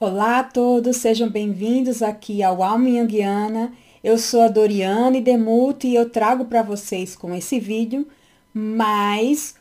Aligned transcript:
Olá 0.00 0.38
a 0.38 0.44
todos, 0.44 0.98
sejam 0.98 1.28
bem-vindos 1.28 2.04
aqui 2.04 2.40
ao 2.40 2.62
Alma 2.62 2.88
Yanguiana. 2.88 3.72
Eu 4.02 4.16
sou 4.16 4.42
a 4.42 4.46
Doriane 4.46 5.20
Demuth 5.20 5.82
e 5.82 5.96
eu 5.96 6.08
trago 6.08 6.44
para 6.44 6.62
vocês 6.62 7.16
com 7.16 7.34
esse 7.34 7.58
vídeo 7.58 8.06
mais 8.54 9.56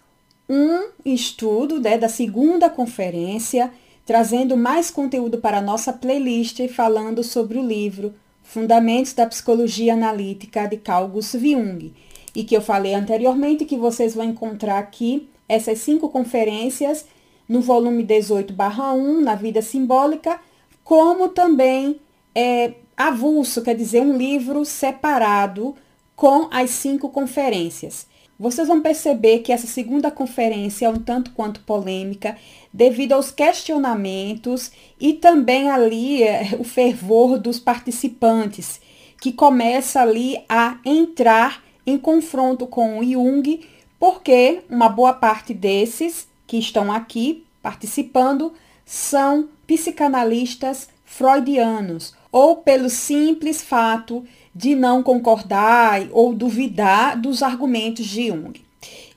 um 0.48 0.89
estudo 1.04 1.80
né, 1.81 1.98
da 1.98 2.08
segunda 2.08 2.70
conferência, 2.70 3.71
trazendo 4.05 4.55
mais 4.55 4.91
conteúdo 4.91 5.39
para 5.39 5.58
a 5.58 5.62
nossa 5.62 5.91
playlist 5.91 6.67
falando 6.67 7.23
sobre 7.23 7.58
o 7.58 7.66
livro 7.66 8.13
Fundamentos 8.44 9.13
da 9.13 9.26
Psicologia 9.26 9.94
Analítica 9.94 10.67
de 10.67 10.77
Carl 10.77 11.08
Gustav 11.08 11.44
Jung. 11.44 11.91
E 12.35 12.44
que 12.44 12.55
eu 12.55 12.62
falei 12.62 12.94
anteriormente 12.94 13.66
que 13.66 13.76
vocês 13.76 14.13
vão 14.13 14.26
encontrar 14.26 14.77
aqui 14.77 15.27
essas 15.49 15.80
cinco 15.80 16.09
conferências 16.09 17.08
no 17.48 17.62
volume 17.62 18.04
18/1, 18.04 19.22
na 19.22 19.36
vida 19.36 19.62
simbólica, 19.62 20.40
como 20.84 21.30
também 21.30 22.00
é, 22.34 22.73
avulso, 22.96 23.62
quer 23.62 23.76
dizer, 23.76 24.02
um 24.02 24.18
livro 24.18 24.66
separado 24.66 25.76
com 26.16 26.48
as 26.52 26.72
cinco 26.72 27.10
conferências. 27.10 28.08
Vocês 28.40 28.68
vão 28.68 28.82
perceber 28.82 29.40
que 29.40 29.52
essa 29.52 29.66
segunda 29.66 30.12
conferência 30.12 30.86
é 30.86 30.90
um 30.90 31.00
tanto 31.00 31.32
quanto 31.32 31.62
polêmica, 31.62 32.38
devido 32.72 33.14
aos 33.14 33.32
questionamentos 33.32 34.72
e 35.00 35.14
também 35.14 35.70
ali 35.72 36.22
é, 36.23 36.56
o 36.59 36.64
fervor 36.64 37.40
dos 37.40 37.59
participantes, 37.59 38.80
que 39.20 39.32
começa 39.32 40.02
ali 40.02 40.44
a 40.48 40.78
entrar 40.86 41.64
em 41.86 41.98
confronto 41.98 42.68
com 42.68 43.00
o 43.00 43.04
Jung, 43.04 43.61
porque 44.00 44.61
uma 44.70 44.89
boa 44.89 45.14
parte 45.14 45.54
desses 45.54 46.28
que 46.48 46.58
estão 46.58 46.92
aqui 46.92 47.44
participando 47.62 48.53
são 48.86 49.50
psicanalistas 49.67 50.88
freudianos, 51.04 52.16
ou 52.31 52.58
pelo 52.58 52.89
simples 52.89 53.62
fato 53.62 54.26
de 54.56 54.73
não 54.73 55.04
concordar 55.04 56.08
ou 56.12 56.34
duvidar 56.34 57.20
dos 57.20 57.44
argumentos 57.44 58.06
de 58.06 58.28
Jung. 58.28 58.62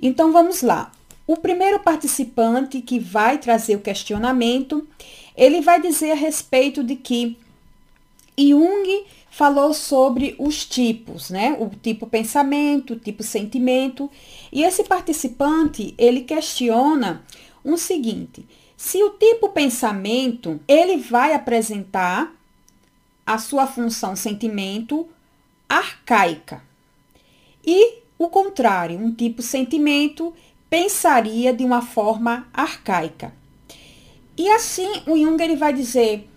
Então 0.03 0.33
vamos 0.33 0.63
lá. 0.63 0.93
O 1.27 1.37
primeiro 1.37 1.79
participante 1.79 2.81
que 2.81 2.99
vai 2.99 3.39
trazer 3.39 3.77
o 3.77 3.81
questionamento, 3.81 4.87
ele 5.37 5.61
vai 5.61 5.81
dizer 5.81 6.11
a 6.13 6.17
respeito 6.17 6.83
de 6.83 6.97
que 6.97 7.37
Jung 8.37 9.05
falou 9.31 9.73
sobre 9.73 10.35
os 10.39 10.67
tipos, 10.67 11.31
né? 11.31 11.57
O 11.59 11.71
tipo 11.71 12.07
pensamento, 12.07 12.95
o 12.95 12.99
tipo 12.99 13.23
sentimento. 13.23 14.11
E 14.53 14.63
esse 14.65 14.85
participante, 14.85 15.95
ele 15.97 16.23
questiona 16.23 17.25
um 17.65 17.77
seguinte: 17.77 18.45
se 18.77 19.03
o 19.03 19.11
tipo 19.11 19.51
pensamento, 19.51 20.61
ele 20.67 20.97
vai 20.97 21.33
apresentar 21.33 22.35
a 23.25 23.39
sua 23.39 23.67
função 23.67 24.17
sentimento 24.17 25.09
arcaica. 25.69 26.63
E 27.65 28.01
o 28.19 28.29
contrário, 28.29 28.99
um 28.99 29.13
tipo 29.15 29.41
sentimento 29.41 30.35
pensaria 30.69 31.53
de 31.53 31.65
uma 31.65 31.83
forma 31.83 32.49
arcaica. 32.53 33.33
E 34.37 34.49
assim 34.51 35.03
o 35.07 35.17
Jung 35.17 35.43
ele 35.43 35.57
vai 35.57 35.73
dizer, 35.73 36.29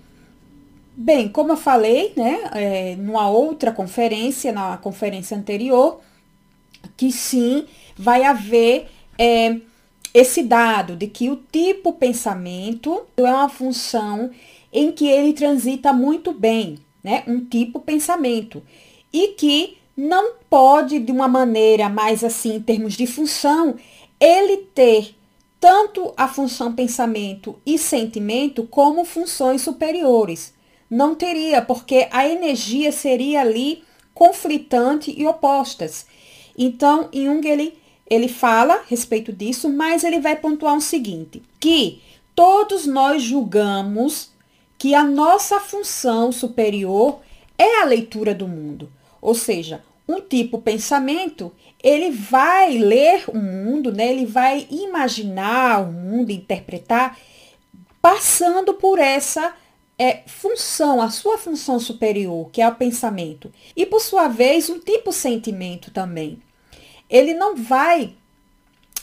bem, 0.96 1.30
como 1.30 1.52
eu 1.52 1.58
falei, 1.58 2.14
né, 2.16 2.50
é, 2.54 2.96
numa 2.96 3.30
outra 3.30 3.72
conferência, 3.72 4.52
na 4.52 4.78
conferência 4.78 5.38
anterior, 5.38 6.00
que 6.96 7.12
sim, 7.12 7.66
vai 7.98 8.24
haver 8.24 8.88
é, 9.18 9.58
esse 10.14 10.44
dado 10.44 10.96
de 10.96 11.08
que 11.08 11.30
o 11.30 11.38
tipo 11.52 11.94
pensamento 11.94 13.04
é 13.18 13.24
uma 13.24 13.50
função 13.50 14.30
em 14.72 14.92
que 14.92 15.08
ele 15.08 15.34
transita 15.34 15.92
muito 15.94 16.32
bem, 16.32 16.80
né? 17.04 17.24
Um 17.28 17.46
tipo 17.46 17.80
pensamento. 17.80 18.62
E 19.12 19.30
que 19.30 19.78
não 19.96 20.34
pode, 20.50 21.00
de 21.00 21.12
uma 21.12 21.28
maneira 21.28 21.90
mais 21.90 22.24
assim, 22.24 22.56
em 22.56 22.62
termos 22.62 22.94
de 22.94 23.06
função, 23.06 23.76
ele 24.20 24.58
ter 24.74 25.16
tanto 25.60 26.14
a 26.18 26.28
função 26.28 26.74
pensamento 26.74 27.56
e 27.66 27.78
sentimento 27.78 28.64
como 28.64 29.06
funções 29.06 29.62
superiores. 29.62 30.53
Não 30.94 31.16
teria, 31.16 31.60
porque 31.60 32.08
a 32.12 32.28
energia 32.28 32.92
seria 32.92 33.42
ali 33.42 33.84
conflitante 34.14 35.12
e 35.18 35.26
opostas. 35.26 36.06
Então, 36.56 37.10
Jung 37.12 37.48
ele 37.48 37.80
ele 38.08 38.28
fala 38.28 38.76
a 38.76 38.84
respeito 38.84 39.34
disso, 39.34 39.68
mas 39.70 40.04
ele 40.04 40.20
vai 40.20 40.36
pontuar 40.36 40.76
o 40.76 40.82
seguinte, 40.82 41.42
que 41.60 42.00
todos 42.36 42.86
nós 42.86 43.24
julgamos 43.24 44.30
que 44.78 44.94
a 44.94 45.04
nossa 45.04 45.60
função 45.60 46.32
superior 46.32 47.22
é 47.58 47.82
a 47.82 47.86
leitura 47.86 48.36
do 48.36 48.48
mundo. 48.48 48.92
Ou 49.20 49.34
seja, 49.34 49.84
um 50.08 50.22
tipo 50.22 50.62
pensamento, 50.62 51.52
ele 51.82 52.12
vai 52.12 52.78
ler 52.78 53.24
o 53.30 53.38
mundo, 53.40 53.92
né? 53.92 54.12
ele 54.12 54.28
vai 54.28 54.68
imaginar 54.70 55.82
o 55.82 55.92
mundo, 55.92 56.30
interpretar, 56.30 57.18
passando 58.00 58.76
por 58.76 59.00
essa 59.00 59.56
é, 60.04 60.24
função, 60.28 61.02
a 61.02 61.10
sua 61.10 61.38
função 61.38 61.80
superior, 61.80 62.50
que 62.52 62.62
é 62.62 62.68
o 62.68 62.76
pensamento. 62.76 63.52
E, 63.76 63.86
por 63.86 64.02
sua 64.02 64.28
vez, 64.28 64.70
um 64.70 64.80
tipo 64.80 65.12
sentimento 65.12 65.92
também 65.92 66.42
ele 67.14 67.36
não 67.36 67.56
vai 67.56 68.16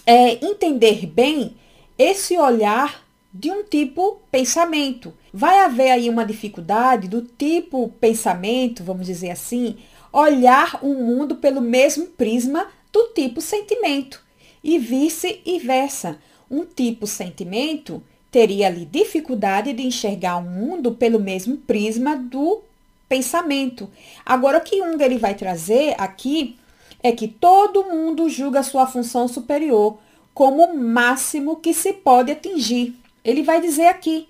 é, 0.04 0.44
entender 0.44 1.06
bem 1.06 1.56
esse 1.96 2.36
olhar 2.36 3.06
de 3.32 3.52
um 3.52 3.62
tipo 3.62 4.20
pensamento. 4.32 5.14
Vai 5.32 5.60
haver 5.60 5.92
aí 5.92 6.10
uma 6.10 6.26
dificuldade 6.26 7.06
do 7.06 7.22
tipo 7.22 7.88
pensamento, 8.00 8.82
vamos 8.82 9.06
dizer 9.06 9.30
assim, 9.30 9.78
olhar 10.12 10.80
o 10.82 10.92
mundo 10.92 11.36
pelo 11.36 11.60
mesmo 11.60 12.06
prisma 12.06 12.66
do 12.92 13.12
tipo 13.14 13.40
sentimento 13.40 14.20
e 14.64 14.76
vice-versa. 14.76 16.18
Um 16.50 16.64
tipo 16.64 17.06
sentimento 17.06 18.02
teria 18.30 18.68
ali 18.68 18.84
dificuldade 18.84 19.72
de 19.72 19.82
enxergar 19.82 20.36
o 20.36 20.42
mundo 20.42 20.92
pelo 20.92 21.18
mesmo 21.18 21.56
prisma 21.56 22.16
do 22.16 22.60
pensamento. 23.08 23.90
Agora, 24.24 24.58
o 24.58 24.60
que 24.60 24.78
Jung 24.78 25.02
ele 25.02 25.18
vai 25.18 25.34
trazer 25.34 25.94
aqui 25.98 26.56
é 27.02 27.10
que 27.10 27.26
todo 27.26 27.84
mundo 27.84 28.28
julga 28.28 28.62
sua 28.62 28.86
função 28.86 29.26
superior 29.26 29.98
como 30.32 30.64
o 30.64 30.78
máximo 30.78 31.56
que 31.56 31.74
se 31.74 31.92
pode 31.92 32.30
atingir. 32.30 32.94
Ele 33.24 33.42
vai 33.42 33.60
dizer 33.60 33.86
aqui, 33.86 34.28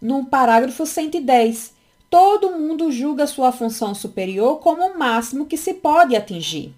no 0.00 0.24
parágrafo 0.24 0.86
110, 0.86 1.74
todo 2.08 2.52
mundo 2.52 2.90
julga 2.90 3.26
sua 3.26 3.52
função 3.52 3.94
superior 3.94 4.58
como 4.58 4.82
o 4.82 4.98
máximo 4.98 5.46
que 5.46 5.56
se 5.56 5.74
pode 5.74 6.16
atingir. 6.16 6.74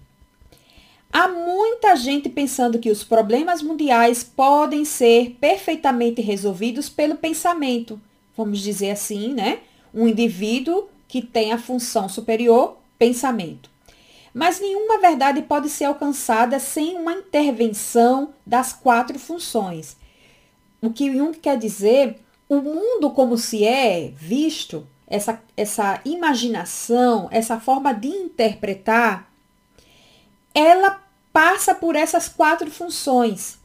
Há 1.11 1.27
muita 1.27 1.95
gente 1.95 2.29
pensando 2.29 2.79
que 2.79 2.91
os 2.91 3.03
problemas 3.03 3.61
mundiais 3.61 4.23
podem 4.23 4.85
ser 4.85 5.37
perfeitamente 5.39 6.21
resolvidos 6.21 6.89
pelo 6.89 7.15
pensamento. 7.15 7.99
Vamos 8.35 8.59
dizer 8.59 8.91
assim, 8.91 9.33
né? 9.33 9.59
Um 9.93 10.07
indivíduo 10.07 10.87
que 11.07 11.21
tem 11.21 11.51
a 11.51 11.57
função 11.57 12.07
superior, 12.09 12.77
pensamento. 12.99 13.69
Mas 14.33 14.59
nenhuma 14.59 14.99
verdade 14.99 15.41
pode 15.41 15.69
ser 15.69 15.85
alcançada 15.85 16.59
sem 16.59 16.95
uma 16.97 17.13
intervenção 17.13 18.33
das 18.45 18.73
quatro 18.73 19.17
funções. 19.17 19.97
O 20.79 20.91
que 20.91 21.11
Jung 21.11 21.35
quer 21.39 21.57
dizer, 21.57 22.17
o 22.47 22.57
mundo 22.61 23.09
como 23.09 23.37
se 23.37 23.65
é 23.65 24.11
visto, 24.15 24.85
essa, 25.07 25.41
essa 25.55 25.99
imaginação, 26.05 27.27
essa 27.31 27.59
forma 27.59 27.93
de 27.93 28.09
interpretar, 28.09 29.31
ela 30.57 30.99
passa 31.31 31.75
por 31.75 31.95
essas 31.95 32.27
quatro 32.27 32.71
funções. 32.71 33.59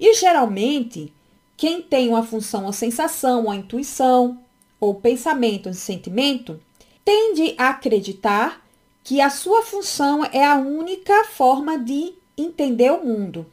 E 0.00 0.12
geralmente, 0.14 1.14
quem 1.56 1.80
tem 1.80 2.08
uma 2.08 2.24
função 2.24 2.66
a 2.66 2.72
sensação, 2.72 3.48
a 3.48 3.54
intuição, 3.54 4.40
ou 4.80 4.96
pensamento 4.96 5.68
ou 5.68 5.72
sentimento, 5.72 6.60
tende 7.04 7.54
a 7.56 7.68
acreditar 7.68 8.60
que 9.04 9.20
a 9.20 9.30
sua 9.30 9.62
função 9.62 10.24
é 10.32 10.44
a 10.44 10.56
única 10.56 11.24
forma 11.26 11.78
de 11.78 12.12
entender 12.36 12.90
o 12.90 13.04
mundo. 13.04 13.46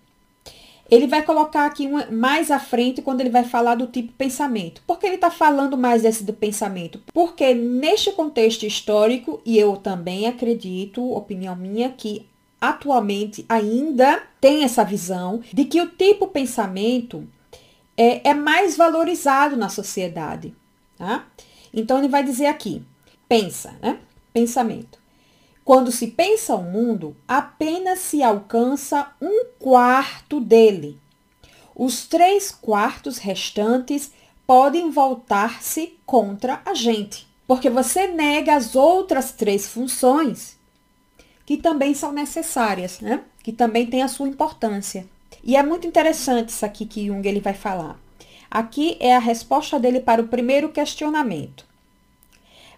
Ele 0.89 1.05
vai 1.05 1.21
colocar 1.21 1.67
aqui 1.67 1.87
mais 2.11 2.49
à 2.49 2.59
frente 2.59 3.03
quando 3.03 3.21
ele 3.21 3.29
vai 3.29 3.43
falar 3.43 3.75
do 3.75 3.85
tipo 3.85 4.11
pensamento. 4.13 4.81
Por 4.87 4.97
que 4.97 5.05
ele 5.05 5.15
está 5.15 5.29
falando 5.29 5.77
mais 5.77 6.01
desse 6.01 6.23
do 6.23 6.33
pensamento? 6.33 6.99
Porque 7.13 7.53
neste 7.53 8.11
contexto 8.13 8.65
histórico, 8.65 9.39
e 9.45 9.59
eu 9.59 9.77
também 9.77 10.25
acredito, 10.25 11.07
opinião 11.13 11.55
minha, 11.55 11.89
que 11.89 12.25
atualmente 12.59 13.45
ainda 13.47 14.21
tem 14.41 14.63
essa 14.63 14.83
visão 14.83 15.41
de 15.53 15.65
que 15.65 15.81
o 15.81 15.89
tipo 15.89 16.27
pensamento 16.27 17.27
é, 17.97 18.29
é 18.29 18.33
mais 18.33 18.77
valorizado 18.77 19.55
na 19.55 19.69
sociedade. 19.69 20.55
Tá? 20.97 21.25
Então 21.73 21.97
ele 21.97 22.07
vai 22.07 22.23
dizer 22.23 22.47
aqui, 22.47 22.83
pensa, 23.27 23.73
né? 23.81 23.99
Pensamento. 24.33 24.99
Quando 25.63 25.91
se 25.91 26.07
pensa 26.07 26.55
o 26.55 26.63
mundo, 26.63 27.15
apenas 27.27 27.99
se 27.99 28.23
alcança 28.23 29.11
um 29.21 29.45
quarto 29.59 30.39
dele. 30.39 30.99
Os 31.75 32.07
três 32.07 32.51
quartos 32.51 33.17
restantes 33.17 34.11
podem 34.47 34.89
voltar-se 34.89 35.97
contra 36.05 36.61
a 36.65 36.73
gente, 36.73 37.27
porque 37.47 37.69
você 37.69 38.07
nega 38.07 38.55
as 38.55 38.75
outras 38.75 39.31
três 39.31 39.67
funções 39.67 40.58
que 41.49 41.57
também 41.57 41.95
são 41.95 42.11
necessárias, 42.11 42.99
né? 42.99 43.23
Que 43.41 43.51
também 43.51 43.87
têm 43.87 44.03
a 44.03 44.07
sua 44.07 44.27
importância. 44.27 45.07
E 45.43 45.55
é 45.55 45.63
muito 45.63 45.87
interessante 45.87 46.49
isso 46.49 46.63
aqui 46.63 46.85
que 46.85 47.07
Jung 47.07 47.27
ele 47.27 47.39
vai 47.39 47.55
falar. 47.55 47.99
Aqui 48.51 48.97
é 48.99 49.15
a 49.15 49.19
resposta 49.19 49.79
dele 49.79 49.99
para 49.99 50.21
o 50.21 50.27
primeiro 50.27 50.69
questionamento. 50.69 51.65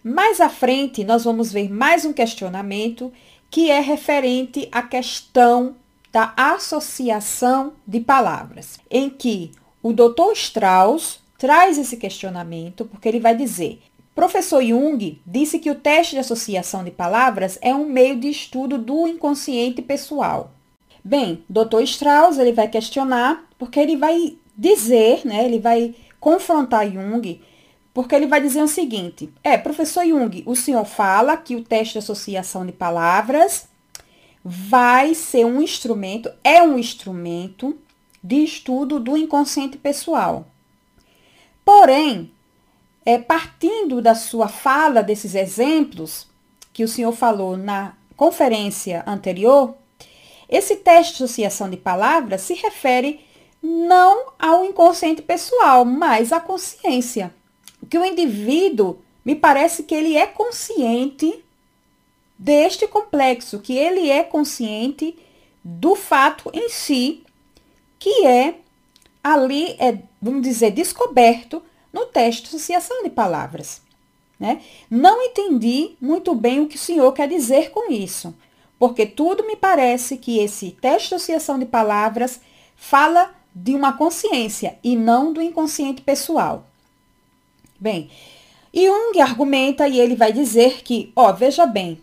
Mais 0.02 0.40
à 0.40 0.48
frente, 0.48 1.04
nós 1.04 1.26
vamos 1.26 1.52
ver 1.52 1.70
mais 1.70 2.06
um 2.06 2.14
questionamento 2.14 3.12
que 3.50 3.70
é 3.70 3.82
referente 3.82 4.70
à 4.72 4.82
questão 4.82 5.76
da 6.10 6.34
associação 6.38 7.74
de 7.86 8.00
palavras, 8.00 8.80
em 8.90 9.10
que 9.10 9.52
o 9.84 9.92
Dr. 9.92 10.32
Strauss 10.34 11.20
traz 11.38 11.78
esse 11.78 11.98
questionamento 11.98 12.86
porque 12.86 13.10
ele 13.10 13.20
vai 13.20 13.36
dizer: 13.36 13.82
Professor 14.14 14.62
Jung 14.62 15.22
disse 15.26 15.58
que 15.58 15.72
o 15.72 15.76
teste 15.76 16.16
de 16.16 16.20
associação 16.20 16.84
de 16.84 16.92
palavras 16.92 17.58
é 17.62 17.74
um 17.74 17.86
meio 17.86 18.20
de 18.20 18.30
estudo 18.30 18.78
do 18.78 19.08
inconsciente 19.08 19.82
pessoal. 19.82 20.52
Bem, 21.04 21.44
Dr. 21.50 21.82
Strauss 21.84 22.38
ele 22.38 22.52
vai 22.52 22.68
questionar 22.68 23.48
porque 23.58 23.80
ele 23.80 23.96
vai 23.96 24.38
dizer, 24.56 25.26
né, 25.26 25.46
ele 25.46 25.60
vai 25.60 25.96
confrontar 26.20 26.92
Jung, 26.92 27.42
porque 27.94 28.14
ele 28.14 28.28
vai 28.28 28.42
dizer 28.42 28.62
o 28.62 28.68
seguinte: 28.68 29.30
é, 29.44 29.58
professor 29.58 30.06
Jung, 30.06 30.44
o 30.46 30.56
senhor 30.56 30.86
fala 30.86 31.38
que 31.38 31.56
o 31.56 31.64
teste 31.64 31.94
de 31.94 32.00
associação 32.00 32.66
de 32.66 32.72
palavras 32.72 33.68
vai 34.44 35.14
ser 35.16 35.46
um 35.46 35.62
instrumento, 35.62 36.30
é 36.44 36.62
um 36.62 36.78
instrumento 36.78 37.78
de 38.24 38.44
estudo 38.44 39.00
do 39.00 39.18
inconsciente 39.18 39.78
pessoal. 39.78 40.46
Porém, 41.66 42.32
é, 43.06 43.18
partindo 43.18 44.02
da 44.02 44.16
sua 44.16 44.48
fala 44.48 45.02
desses 45.02 45.36
exemplos 45.36 46.28
que 46.74 46.84
o 46.84 46.88
senhor 46.88 47.12
falou 47.12 47.58
na 47.58 47.94
conferência 48.16 49.04
anterior, 49.08 49.76
esse 50.48 50.76
teste 50.78 51.18
de 51.18 51.24
associação 51.24 51.70
de 51.70 51.78
palavras 51.78 52.42
se 52.42 52.54
refere 52.54 53.26
não 53.62 54.34
ao 54.38 54.66
inconsciente 54.66 55.22
pessoal, 55.22 55.86
mas 55.86 56.32
à 56.32 56.40
consciência. 56.40 57.34
Que 57.90 57.98
o 57.98 58.06
indivíduo, 58.06 59.00
me 59.24 59.36
parece 59.36 59.84
que 59.84 59.94
ele 59.94 60.18
é 60.18 60.26
consciente 60.26 61.44
deste 62.38 62.88
complexo, 62.88 63.60
que 63.60 63.78
ele 63.78 64.10
é 64.10 64.24
consciente 64.24 65.18
do 65.64 65.96
fato 65.96 66.50
em 66.54 66.70
si, 66.70 67.24
que 68.00 68.26
é 68.26 68.56
ali, 69.24 69.76
é, 69.80 70.00
vamos 70.20 70.42
dizer, 70.42 70.72
descoberto 70.72 71.62
no 71.92 72.06
teste 72.06 72.44
de 72.44 72.48
associação 72.50 73.04
de 73.04 73.10
palavras. 73.10 73.82
Né? 74.40 74.62
Não 74.90 75.22
entendi 75.22 75.92
muito 76.02 76.34
bem 76.34 76.60
o 76.62 76.68
que 76.68 76.76
o 76.76 76.80
senhor 76.80 77.12
quer 77.14 77.28
dizer 77.28 77.70
com 77.72 77.92
isso, 77.92 78.34
porque 78.80 79.06
tudo 79.06 79.46
me 79.46 79.56
parece 79.56 80.18
que 80.18 80.40
esse 80.40 80.72
teste 80.82 81.10
de 81.10 81.16
associação 81.16 81.60
de 81.60 81.66
palavras 81.66 82.42
fala 82.76 83.34
de 83.54 83.76
uma 83.76 83.94
consciência 83.94 84.80
e 84.84 84.96
não 84.96 85.32
do 85.32 85.42
inconsciente 85.42 86.02
pessoal. 86.02 86.66
Bem, 87.80 88.10
Jung 88.74 89.20
argumenta 89.20 89.88
e 89.88 90.00
ele 90.00 90.16
vai 90.16 90.32
dizer 90.32 90.82
que, 90.82 91.12
ó, 91.16 91.32
veja 91.32 91.66
bem, 91.66 92.02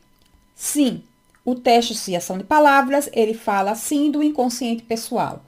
sim, 0.54 1.02
o 1.44 1.54
teste 1.54 1.92
de 1.92 1.98
associação 1.98 2.36
de 2.36 2.44
palavras, 2.44 3.08
ele 3.12 3.32
fala 3.32 3.74
sim 3.74 4.10
do 4.10 4.22
inconsciente 4.22 4.82
pessoal. 4.82 5.42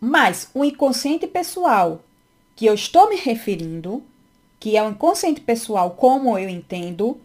Mas 0.00 0.48
o 0.54 0.64
inconsciente 0.64 1.26
pessoal 1.26 2.00
que 2.54 2.66
eu 2.66 2.74
estou 2.74 3.08
me 3.08 3.16
referindo, 3.16 4.02
que 4.60 4.76
é 4.76 4.82
o 4.82 4.90
inconsciente 4.90 5.40
pessoal 5.40 5.90
como 5.92 6.38
eu 6.38 6.48
entendo, 6.48 7.20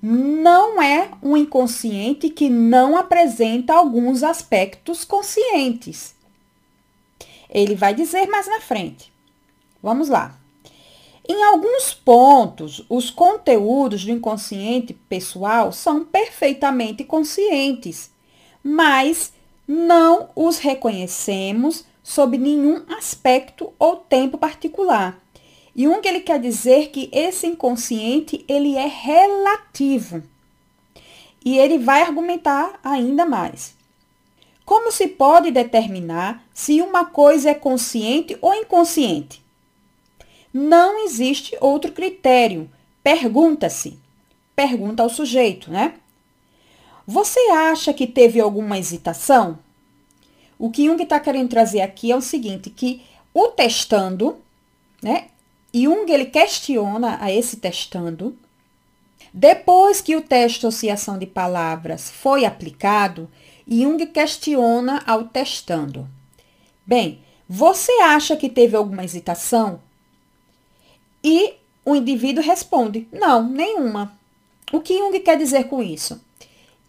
não 0.00 0.80
é 0.80 1.10
um 1.22 1.36
inconsciente 1.36 2.30
que 2.30 2.48
não 2.48 2.96
apresenta 2.96 3.74
alguns 3.74 4.22
aspectos 4.22 5.04
conscientes. 5.04 6.14
Ele 7.50 7.74
vai 7.74 7.94
dizer 7.94 8.28
mais 8.28 8.46
na 8.46 8.60
frente. 8.60 9.12
Vamos 9.82 10.08
lá. 10.08 10.38
Em 11.28 11.44
alguns 11.44 11.92
pontos, 11.92 12.84
os 12.88 13.10
conteúdos 13.10 14.04
do 14.04 14.10
inconsciente 14.10 14.94
pessoal 14.94 15.72
são 15.72 16.04
perfeitamente 16.04 17.04
conscientes, 17.04 18.10
mas 18.62 19.32
não 19.66 20.30
os 20.34 20.58
reconhecemos 20.58 21.84
sob 22.08 22.38
nenhum 22.38 22.86
aspecto 22.96 23.70
ou 23.78 23.96
tempo 23.96 24.38
particular. 24.38 25.22
E 25.76 25.86
um 25.86 26.00
que 26.00 26.08
ele 26.08 26.20
quer 26.20 26.40
dizer 26.40 26.88
que 26.88 27.10
esse 27.12 27.46
inconsciente 27.46 28.46
ele 28.48 28.76
é 28.76 28.86
relativo. 28.86 30.22
E 31.44 31.58
ele 31.58 31.76
vai 31.76 32.00
argumentar 32.00 32.80
ainda 32.82 33.26
mais. 33.26 33.74
Como 34.64 34.90
se 34.90 35.06
pode 35.06 35.50
determinar 35.50 36.42
se 36.54 36.80
uma 36.80 37.04
coisa 37.04 37.50
é 37.50 37.54
consciente 37.54 38.38
ou 38.40 38.54
inconsciente? 38.54 39.44
Não 40.50 41.04
existe 41.04 41.58
outro 41.60 41.92
critério. 41.92 42.70
Pergunta-se. 43.02 43.98
Pergunta 44.56 45.02
ao 45.02 45.10
sujeito, 45.10 45.70
né? 45.70 45.92
Você 47.06 47.38
acha 47.50 47.92
que 47.92 48.06
teve 48.06 48.40
alguma 48.40 48.78
hesitação? 48.78 49.58
O 50.58 50.70
que 50.70 50.86
Jung 50.86 51.00
está 51.00 51.20
querendo 51.20 51.48
trazer 51.48 51.80
aqui 51.80 52.10
é 52.10 52.16
o 52.16 52.20
seguinte, 52.20 52.68
que 52.68 53.02
o 53.32 53.48
testando, 53.48 54.36
né? 55.00 55.28
Jung 55.72 56.10
ele 56.10 56.24
questiona 56.24 57.18
a 57.22 57.30
esse 57.30 57.58
testando. 57.58 58.36
Depois 59.32 60.00
que 60.00 60.16
o 60.16 60.22
teste 60.22 60.60
de 60.60 60.66
associação 60.66 61.18
de 61.18 61.26
palavras 61.26 62.10
foi 62.10 62.44
aplicado, 62.44 63.30
Jung 63.68 64.04
questiona 64.06 65.02
ao 65.06 65.24
testando. 65.24 66.08
Bem, 66.84 67.20
você 67.48 67.92
acha 68.00 68.36
que 68.36 68.48
teve 68.48 68.76
alguma 68.76 69.04
hesitação? 69.04 69.80
E 71.22 71.54
o 71.84 71.94
indivíduo 71.94 72.42
responde: 72.42 73.06
não, 73.12 73.48
nenhuma. 73.48 74.18
O 74.72 74.80
que 74.80 74.98
Jung 74.98 75.20
quer 75.20 75.38
dizer 75.38 75.64
com 75.64 75.82
isso? 75.82 76.20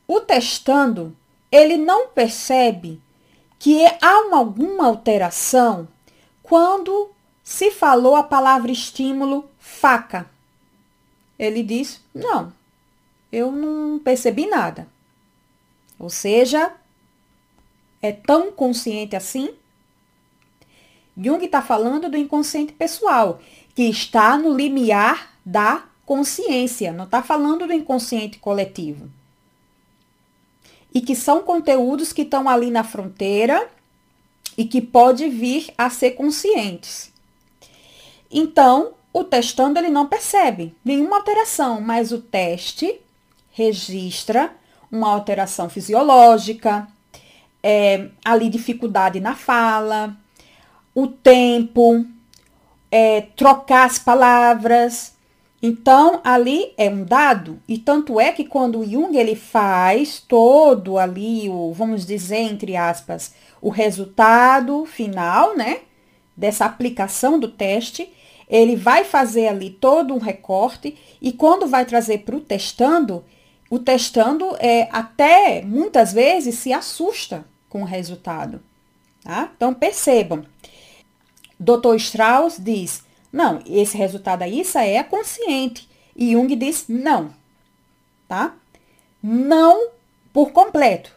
O 0.08 0.20
testando, 0.22 1.16
ele 1.52 1.78
não 1.78 2.08
percebe 2.08 3.00
que 3.60 3.86
há 4.02 4.22
uma, 4.22 4.38
alguma 4.38 4.88
alteração 4.88 5.88
quando 6.42 7.12
se 7.44 7.70
falou 7.70 8.16
a 8.16 8.24
palavra 8.24 8.72
estímulo 8.72 9.50
faca. 9.60 10.30
Ele 11.38 11.62
diz: 11.62 12.02
não, 12.16 12.54
eu 13.32 13.52
não 13.52 14.00
percebi 14.00 14.48
nada. 14.48 14.88
Ou 16.00 16.10
seja, 16.10 16.72
é 18.02 18.14
tão 18.14 18.52
consciente 18.52 19.16
assim? 19.16 19.54
Jung 21.18 21.44
está 21.44 21.62
falando 21.62 22.10
do 22.10 22.16
inconsciente 22.16 22.72
pessoal, 22.72 23.42
que 23.76 23.84
está 23.84 24.38
no 24.38 24.56
limiar 24.56 25.38
da 25.46 25.84
consciência, 26.06 26.94
não 26.94 27.04
está 27.04 27.22
falando 27.22 27.68
do 27.68 27.74
inconsciente 27.74 28.40
coletivo. 28.40 29.19
E 30.94 31.02
que 31.02 31.16
são 31.16 31.44
conteúdos 31.44 32.12
que 32.12 32.24
estão 32.24 32.50
ali 32.50 32.72
na 32.72 32.84
fronteira 32.84 33.68
e 34.58 34.66
que 34.66 34.82
pode 34.82 35.30
vir 35.30 35.72
a 35.78 35.90
ser 35.90 36.12
conscientes. 36.12 37.12
Então, 38.32 38.94
o 39.14 39.24
testando 39.24 39.80
ele 39.80 39.90
não 39.90 40.08
percebe 40.08 40.76
nenhuma 40.84 41.18
alteração, 41.18 41.82
mas 41.82 42.12
o 42.12 42.20
teste 42.20 43.00
registra 43.52 44.52
uma 44.92 45.10
alteração 45.10 45.70
fisiológica, 45.70 46.88
é, 47.62 48.10
ali 48.24 48.50
dificuldade 48.50 49.20
na 49.20 49.36
fala, 49.36 50.16
o 50.94 51.08
tempo, 51.08 52.06
é, 52.92 53.22
trocar 53.36 53.86
as 53.86 54.00
palavras. 54.00 55.14
Então, 55.62 56.22
ali 56.24 56.74
é 56.78 56.90
um 56.90 57.04
dado, 57.04 57.62
e 57.68 57.78
tanto 57.78 58.18
é 58.20 58.32
que 58.32 58.46
quando 58.46 58.80
o 58.80 58.86
Jung 58.86 59.18
ele 59.18 59.36
faz 59.36 60.24
todo 60.26 60.98
ali, 60.98 61.50
o, 61.50 61.74
vamos 61.74 62.06
dizer, 62.06 62.38
entre 62.38 62.78
aspas, 62.78 63.34
o 63.62 63.70
resultado 63.70 64.86
final, 64.86 65.58
né, 65.58 65.80
dessa 66.36 66.64
aplicação 66.64 67.38
do 67.38 67.50
teste, 67.50 68.10
ele 68.50 68.78
vai 68.78 69.04
fazer 69.04 69.50
ali 69.50 69.70
todo 69.70 70.14
um 70.14 70.18
recorte, 70.18 70.98
e 71.22 71.34
quando 71.34 71.68
vai 71.68 71.86
trazer 71.86 72.20
para 72.20 72.38
o 72.38 72.40
testando, 72.40 73.26
o 73.70 73.78
testando 73.78 74.56
é, 74.60 74.88
até 74.92 75.62
muitas 75.62 76.14
vezes 76.14 76.56
se 76.56 76.72
assusta 76.72 77.46
com 77.68 77.82
o 77.82 77.86
resultado. 77.86 78.62
Tá? 79.24 79.52
Então 79.56 79.74
percebam, 79.74 80.46
Dr. 81.60 81.96
Strauss 81.98 82.58
diz, 82.58 83.04
não, 83.32 83.62
esse 83.66 83.96
resultado 83.98 84.42
aí, 84.42 84.62
isso 84.62 84.78
é 84.78 85.04
consciente. 85.04 85.88
E 86.16 86.34
Jung 86.34 86.56
diz, 86.56 86.86
não, 86.88 87.34
tá? 88.28 88.56
Não 89.22 89.90
por 90.34 90.52
completo. 90.52 91.12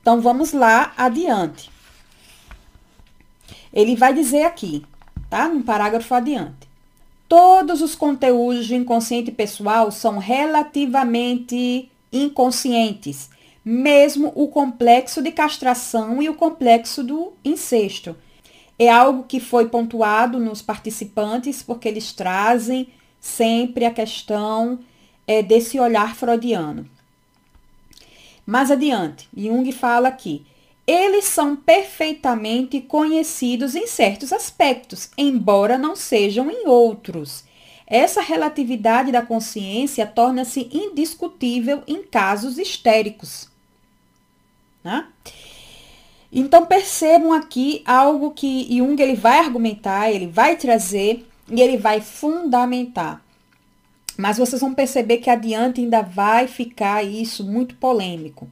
Então 0.00 0.20
vamos 0.20 0.52
lá 0.52 0.92
adiante. 0.96 1.70
Ele 3.72 3.96
vai 3.96 4.12
dizer 4.14 4.44
aqui, 4.44 4.84
tá? 5.28 5.48
No 5.48 5.62
parágrafo 5.62 6.14
adiante. 6.14 6.68
todos 7.28 7.82
os 7.82 7.94
conteúdos 7.96 8.68
do 8.68 8.74
inconsciente 8.74 9.32
pessoal 9.32 9.90
são 9.90 10.18
relativamente 10.18 11.90
inconscientes, 12.12 13.28
mesmo 13.64 14.30
o 14.36 14.46
complexo 14.46 15.20
de 15.20 15.32
castração 15.32 16.22
e 16.22 16.28
o 16.28 16.34
complexo 16.34 17.02
do 17.02 17.32
incesto. 17.44 18.16
É 18.78 18.90
algo 18.90 19.24
que 19.24 19.38
foi 19.38 19.68
pontuado 19.68 20.38
nos 20.38 20.60
participantes, 20.60 21.62
porque 21.62 21.88
eles 21.88 22.12
trazem 22.12 22.88
sempre 23.20 23.84
a 23.84 23.90
questão 23.90 24.80
é, 25.26 25.42
desse 25.42 25.78
olhar 25.78 26.14
freudiano. 26.14 26.88
Mais 28.46 28.70
adiante, 28.70 29.28
Jung 29.34 29.70
fala 29.72 30.08
aqui: 30.08 30.44
eles 30.86 31.24
são 31.24 31.56
perfeitamente 31.56 32.80
conhecidos 32.80 33.74
em 33.74 33.86
certos 33.86 34.32
aspectos, 34.32 35.10
embora 35.16 35.78
não 35.78 35.96
sejam 35.96 36.50
em 36.50 36.66
outros. 36.66 37.44
Essa 37.86 38.20
relatividade 38.20 39.12
da 39.12 39.22
consciência 39.22 40.06
torna-se 40.06 40.68
indiscutível 40.72 41.82
em 41.86 42.02
casos 42.02 42.58
histéricos. 42.58 43.48
Né? 44.82 45.06
Então 46.36 46.66
percebam 46.66 47.32
aqui 47.32 47.80
algo 47.86 48.32
que 48.32 48.66
Jung 48.76 49.00
ele 49.00 49.14
vai 49.14 49.38
argumentar, 49.38 50.10
ele 50.10 50.26
vai 50.26 50.56
trazer 50.56 51.24
e 51.48 51.62
ele 51.62 51.76
vai 51.76 52.00
fundamentar. 52.00 53.22
Mas 54.18 54.36
vocês 54.36 54.60
vão 54.60 54.74
perceber 54.74 55.18
que 55.18 55.30
adiante 55.30 55.80
ainda 55.80 56.02
vai 56.02 56.48
ficar 56.48 57.04
isso 57.04 57.44
muito 57.44 57.76
polêmico. 57.76 58.48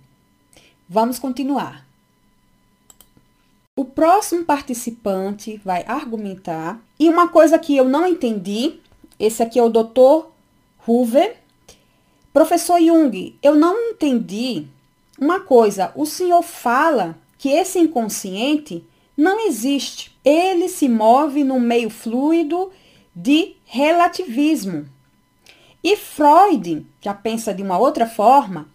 Vamos 0.89 1.19
continuar. 1.19 1.85
O 3.77 3.85
próximo 3.85 4.45
participante 4.45 5.61
vai 5.65 5.85
argumentar. 5.89 6.81
E 7.01 7.09
uma 7.09 7.29
coisa 7.29 7.59
que 7.59 7.77
eu 7.77 7.89
não 7.89 8.07
entendi, 8.07 8.75
esse 9.19 9.43
aqui 9.43 9.59
é 9.59 9.62
o 9.62 9.69
Dr. 9.69 10.29
Hoover. 10.87 11.37
Professor 12.33 12.81
Jung, 12.81 13.37
eu 13.43 13.57
não 13.57 13.91
entendi 13.91 14.67
uma 15.19 15.41
coisa. 15.41 15.93
O 15.97 16.07
senhor 16.07 16.43
fala 16.43 17.17
que 17.43 17.49
esse 17.49 17.77
inconsciente 17.77 18.85
não 19.17 19.49
existe. 19.49 20.17
Ele 20.25 20.69
se 20.69 20.89
move 20.89 21.43
no 21.43 21.59
meio 21.59 21.91
fluido 21.91 22.71
de 23.13 23.57
relativismo. 23.65 24.87
E 25.83 25.97
Freud 25.97 26.87
já 27.01 27.13
pensa 27.13 27.53
de 27.53 27.61
uma 27.61 27.77
outra 27.77 28.07
forma, 28.07 28.69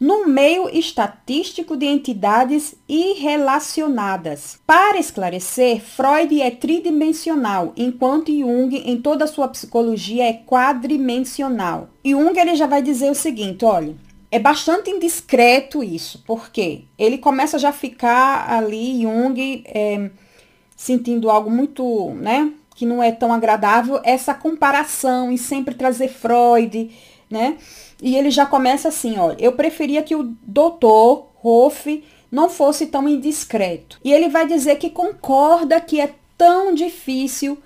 no 0.00 0.26
meio 0.26 0.68
estatístico 0.76 1.76
de 1.76 1.86
entidades 1.86 2.74
irrelacionadas. 2.88 4.58
Para 4.66 4.98
esclarecer, 4.98 5.80
Freud 5.80 6.42
é 6.42 6.50
tridimensional, 6.50 7.72
enquanto 7.76 8.36
Jung, 8.36 8.74
em 8.74 9.00
toda 9.00 9.22
a 9.22 9.28
sua 9.28 9.46
psicologia, 9.46 10.24
é 10.24 10.32
quadrimensional. 10.32 11.90
Jung 12.04 12.36
ele 12.36 12.56
já 12.56 12.66
vai 12.66 12.82
dizer 12.82 13.08
o 13.08 13.14
seguinte, 13.14 13.64
olha, 13.64 13.94
é 14.30 14.38
bastante 14.38 14.90
indiscreto 14.90 15.82
isso, 15.82 16.22
porque 16.26 16.84
ele 16.98 17.18
começa 17.18 17.58
já 17.58 17.70
a 17.70 17.72
ficar 17.72 18.50
ali, 18.50 19.02
Jung, 19.02 19.64
é, 19.66 20.10
sentindo 20.76 21.28
algo 21.28 21.50
muito, 21.50 22.10
né, 22.14 22.52
que 22.74 22.86
não 22.86 23.02
é 23.02 23.10
tão 23.12 23.32
agradável, 23.32 24.00
essa 24.04 24.32
comparação 24.32 25.32
e 25.32 25.36
sempre 25.36 25.74
trazer 25.74 26.08
Freud, 26.08 26.90
né? 27.28 27.58
E 28.02 28.16
ele 28.16 28.30
já 28.30 28.46
começa 28.46 28.88
assim, 28.88 29.18
olha, 29.18 29.36
eu 29.38 29.52
preferia 29.52 30.02
que 30.02 30.16
o 30.16 30.34
doutor 30.42 31.28
Hoff 31.42 32.02
não 32.30 32.48
fosse 32.48 32.86
tão 32.86 33.08
indiscreto. 33.08 34.00
E 34.02 34.12
ele 34.12 34.28
vai 34.28 34.46
dizer 34.46 34.76
que 34.76 34.88
concorda 34.88 35.80
que 35.80 36.00
é 36.00 36.14
tão 36.38 36.72
difícil 36.72 37.58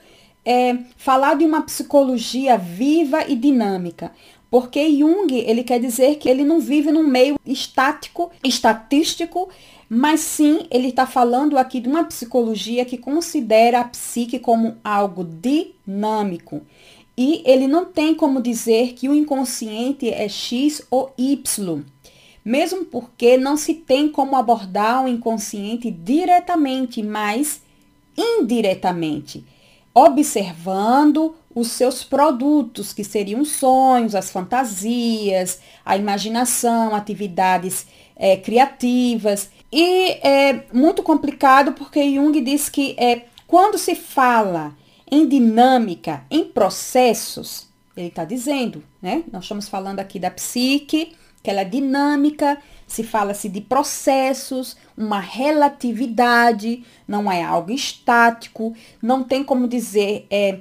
é, 0.44 0.76
falar 0.96 1.36
de 1.36 1.44
uma 1.44 1.62
psicologia 1.62 2.58
viva 2.58 3.24
e 3.28 3.36
dinâmica. 3.36 4.12
Porque 4.54 4.88
Jung, 4.88 5.34
ele 5.34 5.64
quer 5.64 5.80
dizer 5.80 6.14
que 6.14 6.28
ele 6.28 6.44
não 6.44 6.60
vive 6.60 6.92
num 6.92 7.04
meio 7.04 7.34
estático, 7.44 8.30
estatístico, 8.44 9.48
mas 9.88 10.20
sim 10.20 10.68
ele 10.70 10.90
está 10.90 11.08
falando 11.08 11.58
aqui 11.58 11.80
de 11.80 11.88
uma 11.88 12.04
psicologia 12.04 12.84
que 12.84 12.96
considera 12.96 13.80
a 13.80 13.84
psique 13.84 14.38
como 14.38 14.76
algo 14.84 15.24
dinâmico. 15.24 16.62
E 17.18 17.42
ele 17.44 17.66
não 17.66 17.84
tem 17.84 18.14
como 18.14 18.40
dizer 18.40 18.92
que 18.92 19.08
o 19.08 19.14
inconsciente 19.16 20.08
é 20.08 20.28
X 20.28 20.86
ou 20.88 21.12
Y, 21.18 21.82
mesmo 22.44 22.84
porque 22.84 23.36
não 23.36 23.56
se 23.56 23.74
tem 23.74 24.08
como 24.08 24.36
abordar 24.36 25.04
o 25.04 25.08
inconsciente 25.08 25.90
diretamente, 25.90 27.02
mas 27.02 27.60
indiretamente, 28.16 29.44
observando 29.92 31.34
os 31.54 31.68
seus 31.68 32.02
produtos, 32.02 32.92
que 32.92 33.04
seriam 33.04 33.44
sonhos, 33.44 34.14
as 34.14 34.30
fantasias, 34.30 35.60
a 35.84 35.96
imaginação, 35.96 36.94
atividades 36.94 37.86
é, 38.16 38.36
criativas. 38.36 39.50
E 39.72 40.18
é 40.26 40.64
muito 40.72 41.02
complicado 41.02 41.72
porque 41.72 42.14
Jung 42.14 42.40
diz 42.40 42.68
que 42.68 42.96
é, 42.98 43.22
quando 43.46 43.78
se 43.78 43.94
fala 43.94 44.74
em 45.10 45.28
dinâmica, 45.28 46.24
em 46.30 46.44
processos, 46.44 47.68
ele 47.96 48.08
está 48.08 48.24
dizendo, 48.24 48.82
né? 49.00 49.22
Nós 49.32 49.44
estamos 49.44 49.68
falando 49.68 50.00
aqui 50.00 50.18
da 50.18 50.30
psique, 50.30 51.14
que 51.42 51.50
ela 51.50 51.60
é 51.60 51.64
dinâmica, 51.64 52.58
se 52.86 53.02
fala-se 53.04 53.48
de 53.48 53.60
processos, 53.60 54.76
uma 54.96 55.20
relatividade, 55.20 56.84
não 57.06 57.30
é 57.30 57.42
algo 57.42 57.70
estático, 57.70 58.74
não 59.00 59.22
tem 59.22 59.44
como 59.44 59.68
dizer 59.68 60.26
é, 60.30 60.60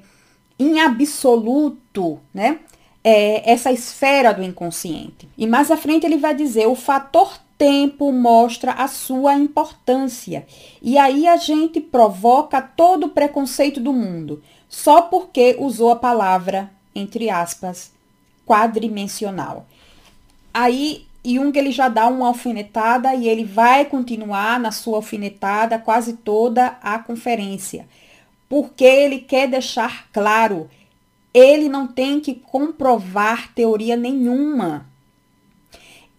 em 0.57 0.79
absoluto, 0.79 2.19
né? 2.33 2.60
É, 3.03 3.51
essa 3.51 3.72
esfera 3.72 4.33
do 4.33 4.41
inconsciente. 4.41 5.27
E 5.38 5.45
mais 5.45 5.69
à 5.69 5.75
frente 5.75 6.05
ele 6.05 6.17
vai 6.17 6.33
dizer 6.33 6.67
o 6.67 6.75
fator 6.75 7.38
tempo 7.57 8.12
mostra 8.12 8.74
a 8.74 8.88
sua 8.88 9.36
importância. 9.36 10.45
E 10.81 10.98
aí 10.98 11.27
a 11.27 11.38
gente 11.38 11.79
provoca 11.79 12.62
todo 12.62 13.07
o 13.07 13.10
preconceito 13.10 13.79
do 13.79 13.93
mundo, 13.93 14.41
só 14.67 15.03
porque 15.03 15.55
usou 15.60 15.91
a 15.91 15.95
palavra, 15.95 16.72
entre 16.95 17.29
aspas, 17.29 17.91
quadrimensional. 18.45 19.65
Aí 20.53 21.05
Jung 21.25 21.57
ele 21.57 21.72
já 21.72 21.88
dá 21.88 22.07
uma 22.07 22.27
alfinetada 22.27 23.15
e 23.15 23.27
ele 23.29 23.45
vai 23.45 23.86
continuar 23.86 24.60
na 24.60 24.72
sua 24.72 24.98
alfinetada 24.98 25.79
quase 25.79 26.13
toda 26.13 26.77
a 26.81 27.00
conferência, 27.00 27.88
porque 28.53 28.83
ele 28.83 29.17
quer 29.17 29.48
deixar 29.48 30.12
claro, 30.13 30.69
ele 31.33 31.67
não 31.67 31.88
tem 31.88 32.19
que 32.19 32.36
comprovar 32.36 33.51
teoria 33.55 33.98
nenhuma 33.98 34.86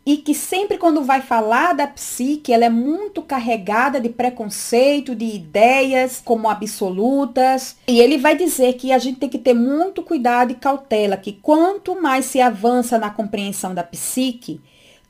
e 0.05 0.17
que 0.17 0.35
sempre 0.35 0.77
quando 0.77 1.05
vai 1.05 1.23
falar 1.23 1.75
da 1.75 1.87
psique, 1.87 2.53
ela 2.53 2.65
é 2.65 2.69
muito 2.69 3.23
carregada 3.23 4.01
de 4.01 4.09
preconceito, 4.09 5.15
de 5.15 5.27
ideias 5.27 6.21
como 6.25 6.51
absolutas. 6.51 7.77
E 7.87 8.01
ele 8.01 8.19
vai 8.19 8.37
dizer 8.37 8.73
que 8.73 8.91
a 8.91 8.99
gente 8.99 9.21
tem 9.21 9.29
que 9.29 9.39
ter 9.39 9.55
muito 9.55 10.03
cuidado 10.03 10.51
e 10.51 10.57
cautela, 10.57 11.17
que 11.17 11.35
quanto 11.35 12.03
mais 12.03 12.25
se 12.25 12.41
avança 12.41 12.99
na 12.99 13.11
compreensão 13.11 13.73
da 13.73 13.85
psique, 13.85 14.61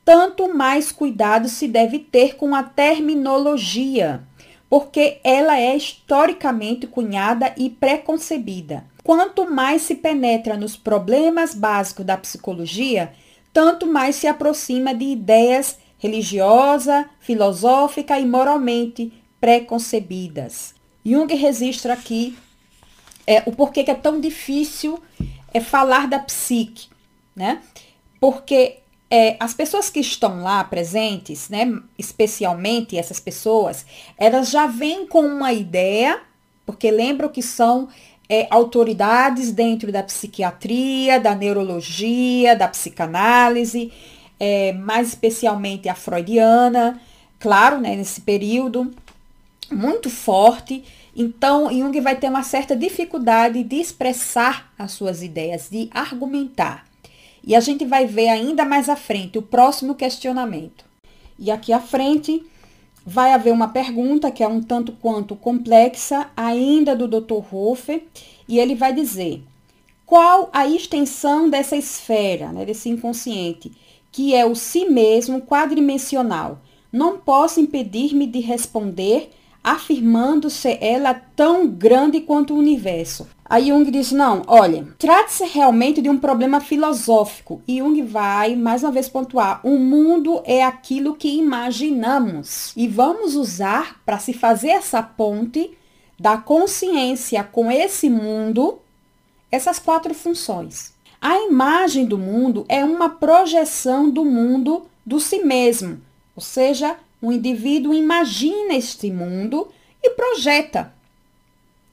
tanto 0.05 0.55
mais 0.55 0.93
cuidado 0.93 1.49
se 1.49 1.67
deve 1.67 2.01
ter 2.01 2.37
com 2.37 2.55
a 2.55 2.63
terminologia, 2.63 4.23
porque 4.75 5.21
ela 5.23 5.57
é 5.57 5.77
historicamente 5.77 6.85
cunhada 6.89 7.55
e 7.57 7.71
preconcebida. 7.71 8.85
Quanto 9.05 9.49
mais 9.49 9.83
se 9.83 9.95
penetra 9.95 10.57
nos 10.57 10.77
problemas 10.77 11.55
básicos 11.55 12.05
da 12.05 12.17
psicologia, 12.17 13.13
tanto 13.53 13.87
mais 13.87 14.17
se 14.17 14.27
aproxima 14.27 14.93
de 14.93 15.05
ideias 15.05 15.79
religiosa, 15.97 17.09
filosófica 17.21 18.19
e 18.19 18.27
moralmente 18.27 19.13
preconcebidas. 19.41 20.75
Jung 21.07 21.33
registra 21.33 21.93
aqui 21.93 22.37
é, 23.29 23.45
o 23.47 23.53
porquê 23.53 23.85
que 23.85 23.93
é 23.93 23.95
tão 23.95 24.21
difícil 24.21 25.01
é, 25.53 25.61
falar 25.61 26.09
da 26.09 26.19
psique, 26.19 26.89
né? 27.37 27.63
Porque 28.19 28.79
é, 29.15 29.37
as 29.39 29.55
pessoas 29.55 29.89
que 29.89 30.01
estão 30.01 30.43
lá 30.43 30.65
presentes, 30.65 31.49
né, 31.49 31.73
especialmente 31.97 32.99
essas 32.99 33.21
pessoas, 33.21 33.87
elas 34.19 34.51
já 34.51 34.67
vêm 34.67 35.07
com 35.07 35.21
uma 35.21 35.53
ideia, 35.53 36.21
porque 36.67 36.91
lembram 36.91 37.29
que 37.29 37.41
são 37.41 37.89
é, 38.29 38.49
autoridades 38.51 39.53
dentro 39.53 39.93
da 39.93 40.03
psiquiatria, 40.03 41.21
da 41.21 41.33
neurologia, 41.33 42.57
da 42.57 42.67
psicanálise, 42.67 43.93
é, 44.41 44.73
mais 44.73 45.11
especialmente 45.11 45.89
a 45.89 45.95
freudiana, 45.95 47.01
claro, 47.39 47.79
né, 47.79 47.95
nesse 47.95 48.21
período, 48.21 48.93
muito 49.71 50.11
forte. 50.11 50.83
Então, 51.15 51.71
Jung 51.71 52.01
vai 52.01 52.17
ter 52.17 52.29
uma 52.29 52.43
certa 52.43 52.75
dificuldade 52.75 53.63
de 53.63 53.77
expressar 53.77 54.73
as 54.77 54.91
suas 54.91 55.23
ideias, 55.23 55.69
de 55.71 55.89
argumentar. 55.93 56.94
E 57.47 57.55
a 57.55 57.61
gente 57.61 57.85
vai 57.85 58.07
ver 58.07 58.29
ainda 58.29 58.65
mais 58.65 58.89
à 58.89 58.97
frente 58.97 59.39
o 59.39 59.43
próximo 59.43 59.95
questionamento. 59.95 60.85
E 61.39 61.51
aqui 61.51 61.73
à 61.73 61.81
frente 61.81 62.45
vai 63.05 63.33
haver 63.33 63.53
uma 63.53 63.69
pergunta 63.69 64.31
que 64.31 64.43
é 64.43 64.49
um 64.49 64.63
tanto 64.63 64.93
quanto 64.93 65.37
complexa, 65.37 66.31
ainda 66.37 66.97
do 66.97 67.07
Dr. 67.07 67.55
Hofer, 67.55 68.03
e 68.49 68.59
ele 68.59 68.75
vai 68.75 68.95
dizer: 68.95 69.43
qual 70.07 70.49
a 70.53 70.67
extensão 70.67 71.51
dessa 71.51 71.77
esfera, 71.77 72.51
né, 72.53 72.65
desse 72.65 72.89
inconsciente, 72.89 73.73
que 74.11 74.35
é 74.35 74.47
o 74.47 74.55
si 74.55 74.87
mesmo 74.87 75.43
quadrimensional. 75.43 76.61
Não 76.93 77.19
posso 77.19 77.59
impedir-me 77.59 78.29
de 78.29 78.39
responder 78.39 79.31
afirmando 79.63 80.49
ser 80.49 80.79
ela 80.81 81.15
tão 81.15 81.67
grande 81.67 82.21
quanto 82.21 82.55
o 82.55 82.59
universo. 82.59 83.27
Aí 83.45 83.69
Jung 83.69 83.91
diz: 83.91 84.11
não, 84.11 84.43
olha, 84.47 84.87
trata-se 84.99 85.45
realmente 85.45 86.01
de 86.01 86.09
um 86.09 86.19
problema 86.19 86.61
filosófico. 86.61 87.63
E 87.69 87.79
Jung 87.79 88.03
vai, 88.03 88.57
mais 88.57 88.83
uma 88.83 88.93
vez, 88.93 89.09
pontuar: 89.09 89.61
o 89.63 89.79
mundo 89.79 90.41
é 90.45 90.65
aquilo 90.65 91.15
que 91.15 91.29
imaginamos. 91.29 92.73
E 92.77 92.89
vamos 92.89 93.35
usar 93.35 94.01
para 94.05 94.19
se 94.19 94.33
fazer 94.33 94.71
essa 94.71 95.03
ponte 95.03 95.77
da 96.19 96.39
consciência 96.39 97.45
com 97.45 97.71
esse 97.71 98.09
mundo 98.09 98.79
essas 99.55 99.79
quatro 99.79 100.13
funções. 100.15 100.93
A 101.21 101.39
imagem 101.39 102.05
do 102.07 102.19
mundo 102.19 102.67
é 102.69 102.85
uma 102.85 103.09
projeção 103.09 104.11
do 104.11 104.25
mundo 104.25 104.87
do 105.07 105.21
si 105.21 105.39
mesmo, 105.45 106.01
ou 106.35 106.43
seja, 106.43 106.97
o 107.23 107.31
indivíduo 107.33 107.95
imagina 107.95 108.75
este 108.75 109.11
mundo 109.11 109.69
e 110.03 110.11
projeta 110.11 110.93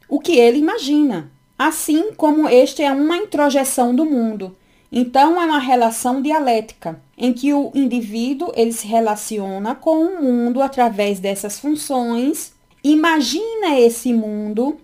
o 0.10 0.20
que 0.20 0.34
ele 0.34 0.58
imagina, 0.58 1.32
assim 1.68 2.12
como 2.14 2.50
este 2.50 2.82
é 2.82 2.92
uma 2.92 3.18
introjeção 3.18 3.94
do 3.94 4.06
mundo. 4.06 4.56
Então 4.92 5.42
é 5.42 5.46
uma 5.46 5.60
relação 5.60 6.22
dialética 6.22 7.02
em 7.18 7.32
que 7.32 7.54
o 7.54 7.72
indivíduo 7.76 8.52
ele 8.56 8.74
se 8.74 8.88
relaciona 8.88 9.76
com 9.76 10.04
o 10.04 10.22
mundo 10.22 10.62
através 10.62 11.20
dessas 11.20 11.60
funções, 11.60 12.54
imagina 12.84 13.80
esse 13.80 14.12
mundo, 14.12 14.80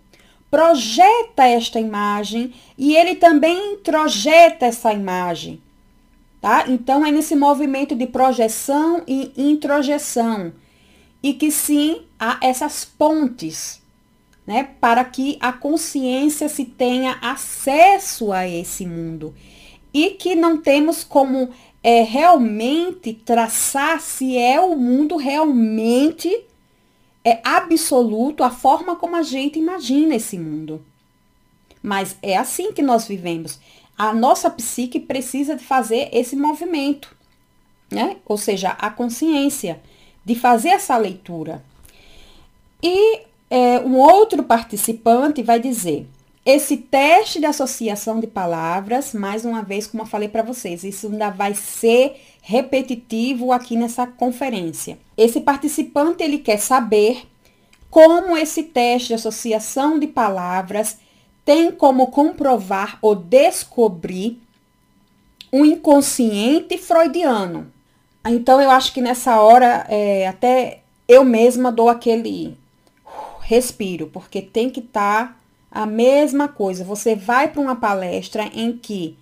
projeta 0.52 1.48
esta 1.48 1.80
imagem 1.80 2.54
e 2.78 2.96
ele 2.96 3.16
também 3.16 3.74
introjeta 3.74 4.68
essa 4.68 4.94
imagem. 4.94 5.62
Tá? 6.40 6.66
Então, 6.68 7.04
é 7.04 7.12
nesse 7.12 7.36
movimento 7.36 7.96
de 7.96 8.06
projeção 8.06 9.02
e 9.08 9.32
introjeção. 9.36 10.54
E 11.24 11.34
que 11.34 11.50
sim, 11.50 12.04
há 12.20 12.38
essas 12.42 12.86
pontes, 12.86 13.82
né? 14.48 14.70
Para 14.80 15.04
que 15.04 15.38
a 15.42 15.52
consciência 15.52 16.48
se 16.48 16.66
tenha 16.66 17.20
acesso 17.22 18.32
a 18.32 18.48
esse 18.48 18.86
mundo. 18.86 19.36
E 19.94 20.12
que 20.12 20.34
não 20.36 20.58
temos 20.58 21.04
como 21.04 21.50
é, 21.84 22.02
realmente 22.02 23.14
traçar 23.14 24.02
se 24.02 24.38
é 24.38 24.60
o 24.60 24.76
mundo 24.76 25.18
realmente 25.18 26.46
é 27.24 27.42
absoluto, 27.44 28.42
a 28.42 28.50
forma 28.50 28.96
como 28.96 29.18
a 29.18 29.22
gente 29.22 29.60
imagina 29.60 30.16
esse 30.16 30.40
mundo. 30.40 30.84
Mas 31.84 32.16
é 32.22 32.38
assim 32.38 32.72
que 32.72 32.82
nós 32.82 33.06
vivemos 33.06 33.60
a 33.98 34.14
nossa 34.14 34.50
psique 34.50 35.00
precisa 35.00 35.56
de 35.56 35.64
fazer 35.64 36.10
esse 36.14 36.36
movimento, 36.36 37.16
né? 37.90 38.18
Ou 38.26 38.38
seja, 38.38 38.70
a 38.70 38.92
consciência 38.92 39.82
de 40.24 40.36
fazer 40.36 40.70
essa 40.70 40.96
leitura. 40.98 41.64
E 42.84 43.22
é, 43.50 43.80
um 43.80 43.98
outro 43.98 44.44
participante 44.44 45.42
vai 45.42 45.60
dizer: 45.60 46.08
esse 46.46 46.78
teste 46.78 47.40
de 47.40 47.46
associação 47.46 48.20
de 48.20 48.28
palavras, 48.28 49.14
mais 49.14 49.44
uma 49.44 49.62
vez, 49.62 49.86
como 49.86 50.04
eu 50.04 50.08
falei 50.08 50.30
para 50.30 50.44
vocês, 50.44 50.84
isso 50.84 51.08
ainda 51.08 51.30
vai 51.30 51.54
ser 51.54 52.22
repetitivo 52.42 53.52
aqui 53.52 53.76
nessa 53.76 54.08
conferência. 54.08 54.98
Esse 55.18 55.42
participante 55.42 56.24
ele 56.24 56.38
quer 56.38 56.58
saber 56.58 57.28
como 57.90 58.38
esse 58.38 58.64
teste 58.64 59.10
de 59.10 59.14
associação 59.16 60.00
de 60.00 60.08
palavras 60.08 60.98
tem 61.44 61.72
como 61.72 62.08
comprovar 62.08 62.98
ou 63.02 63.16
descobrir 63.16 64.42
o 65.52 65.66
inconsciente 65.66 66.78
freudiano. 66.78 67.72
Então, 68.26 68.62
eu 68.62 68.70
acho 68.70 68.94
que 68.94 69.02
nessa 69.02 69.40
hora, 69.42 69.86
é, 69.90 70.28
até 70.28 70.80
eu 71.08 71.24
mesma 71.24 71.72
dou 71.72 71.88
aquele 71.88 72.58
respiro, 73.48 74.08
porque 74.08 74.42
tem 74.42 74.70
que 74.70 74.82
estar 74.82 75.28
tá 75.30 75.38
a 75.72 75.86
mesma 75.86 76.48
coisa. 76.48 76.84
Você 76.84 77.16
vai 77.16 77.48
para 77.48 77.62
uma 77.62 77.76
palestra 77.76 78.44
em 78.54 78.78
que 78.78 79.18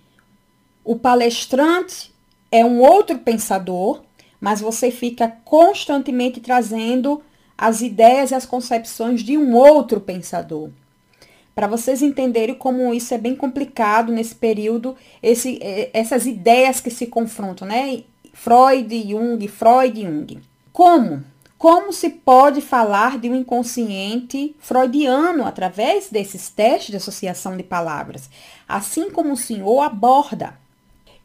o 0.84 0.96
palestrante 0.96 2.12
é 2.50 2.64
um 2.64 2.80
outro 2.80 3.18
pensador, 3.18 4.02
mas 4.40 4.60
você 4.60 4.90
fica 4.90 5.28
constantemente 5.44 6.40
trazendo 6.40 7.22
as 7.56 7.80
ideias 7.80 8.32
e 8.32 8.34
as 8.34 8.44
concepções 8.44 9.22
de 9.22 9.38
um 9.38 9.54
outro 9.54 10.00
pensador 10.00 10.70
para 11.56 11.66
vocês 11.66 12.02
entenderem 12.02 12.54
como 12.54 12.92
isso 12.92 13.14
é 13.14 13.18
bem 13.18 13.34
complicado 13.34 14.12
nesse 14.12 14.34
período, 14.34 14.94
esse, 15.22 15.58
é, 15.62 15.88
essas 15.94 16.26
ideias 16.26 16.80
que 16.80 16.90
se 16.90 17.06
confrontam, 17.06 17.66
né? 17.66 18.02
Freud, 18.34 19.10
Jung, 19.10 19.48
Freud, 19.48 20.02
Jung. 20.02 20.38
Como? 20.70 21.24
Como 21.58 21.92
se 21.92 22.10
pode 22.10 22.60
falar 22.60 23.18
de 23.18 23.30
um 23.30 23.34
inconsciente 23.34 24.54
freudiano 24.58 25.44
através 25.44 26.10
desses 26.10 26.48
testes 26.48 26.90
de 26.90 26.96
associação 26.96 27.56
de 27.56 27.62
palavras? 27.62 28.28
Assim 28.68 29.10
como 29.10 29.32
o 29.32 29.36
senhor 29.36 29.80
aborda. 29.80 30.58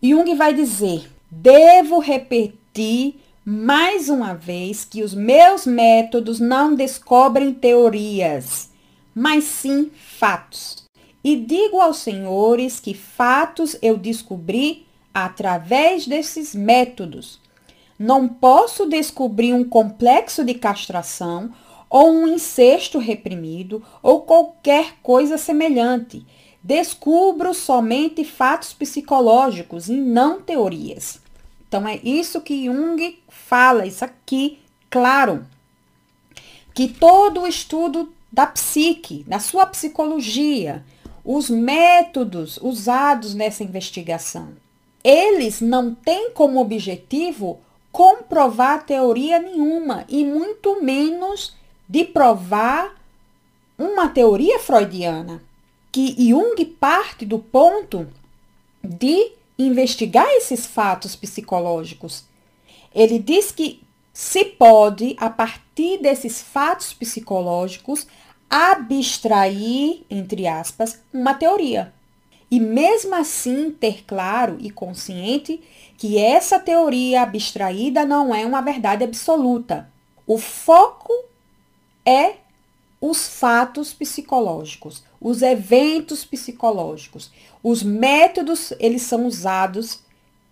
Jung 0.02 0.34
vai 0.36 0.54
dizer: 0.54 1.12
devo 1.30 2.00
repetir 2.00 3.20
mais 3.44 4.10
uma 4.10 4.34
vez 4.34 4.86
que 4.86 5.04
os 5.04 5.14
meus 5.14 5.66
métodos 5.66 6.40
não 6.40 6.76
descobrem 6.76 7.54
teorias 7.54 8.72
mas 9.14 9.44
sim 9.44 9.92
fatos. 9.94 10.86
E 11.24 11.36
digo 11.36 11.80
aos 11.80 11.98
senhores 11.98 12.80
que 12.80 12.94
fatos 12.94 13.76
eu 13.82 13.98
descobri 13.98 14.86
através 15.14 16.08
desses 16.08 16.56
métodos. 16.56 17.40
Não 18.02 18.28
posso 18.28 18.88
descobrir 18.88 19.54
um 19.54 19.64
complexo 19.64 20.44
de 20.44 20.56
castração 20.56 21.54
ou 21.88 22.12
um 22.12 22.28
incesto 22.28 22.98
reprimido 22.98 23.84
ou 24.02 24.22
qualquer 24.22 24.96
coisa 25.04 25.38
semelhante. 25.38 26.26
Descubro 26.64 27.54
somente 27.54 28.24
fatos 28.26 28.74
psicológicos 28.74 29.88
e 29.88 29.94
não 29.94 30.42
teorias. 30.42 31.22
Então 31.68 31.88
é 31.88 32.00
isso 32.04 32.42
que 32.42 32.66
Jung 32.66 33.20
fala, 33.30 33.86
isso 33.86 34.04
aqui, 34.04 34.58
claro. 34.90 35.46
Que 36.74 36.88
todo 36.88 37.42
o 37.42 37.48
estudo 37.48 38.12
da 38.32 38.48
psique, 38.48 39.24
da 39.28 39.38
sua 39.38 39.68
psicologia, 39.68 40.84
os 41.24 41.52
métodos 41.52 42.58
usados 42.64 43.36
nessa 43.36 43.64
investigação. 43.64 44.54
Eles 45.04 45.62
não 45.62 45.94
têm 45.94 46.32
como 46.32 46.60
objetivo 46.60 47.60
comprovar 47.92 48.86
teoria 48.86 49.40
nenhuma 49.40 50.06
e 50.08 50.24
muito 50.24 50.82
menos 50.82 51.56
de 51.88 52.06
provar 52.06 52.96
uma 53.78 54.08
teoria 54.08 54.60
freudiana, 54.60 55.44
que 55.92 56.16
Jung 56.18 56.64
parte 56.80 57.26
do 57.26 57.40
ponto 57.40 58.08
de 58.84 59.32
investigar 59.58 60.28
esses 60.30 60.66
fatos 60.66 61.16
psicológicos. 61.16 62.24
Ele 62.94 63.20
diz 63.20 63.52
que 63.52 63.82
se 64.14 64.46
pode, 64.46 65.16
a 65.20 65.30
partir 65.30 65.98
desses 66.02 66.42
fatos 66.42 66.94
psicológicos, 66.94 68.08
abstrair, 68.50 70.02
entre 70.10 70.48
aspas, 70.48 71.02
uma 71.14 71.34
teoria. 71.34 71.94
E 72.52 72.60
mesmo 72.60 73.16
assim 73.16 73.72
ter 73.72 74.04
claro 74.04 74.58
e 74.60 74.70
consciente 74.70 75.64
que 75.98 76.18
essa 76.18 76.60
teoria 76.60 77.22
abstraída 77.22 78.06
não 78.06 78.36
é 78.36 78.46
uma 78.46 78.60
verdade 78.60 79.06
absoluta. 79.06 79.90
O 80.28 80.38
foco 80.38 81.14
é 82.06 82.36
os 83.00 83.28
fatos 83.40 83.94
psicológicos, 83.94 85.02
os 85.20 85.42
eventos 85.42 86.26
psicológicos. 86.26 87.32
Os 87.64 87.82
métodos, 87.82 88.74
eles 88.80 89.04
são 89.04 89.26
usados 89.26 90.02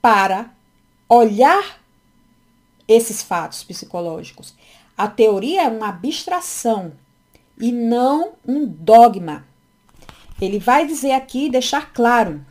para 0.02 0.52
olhar 1.10 1.80
esses 2.88 3.22
fatos 3.22 3.64
psicológicos. 3.64 4.56
A 4.98 5.08
teoria 5.08 5.64
é 5.64 5.68
uma 5.68 5.90
abstração 5.90 6.94
e 7.60 7.72
não 7.72 8.34
um 8.48 8.66
dogma. 8.66 9.49
Ele 10.42 10.60
vai 10.60 10.86
dizer 10.86 11.12
aqui, 11.12 11.50
deixar 11.50 11.94
claro: 11.94 12.44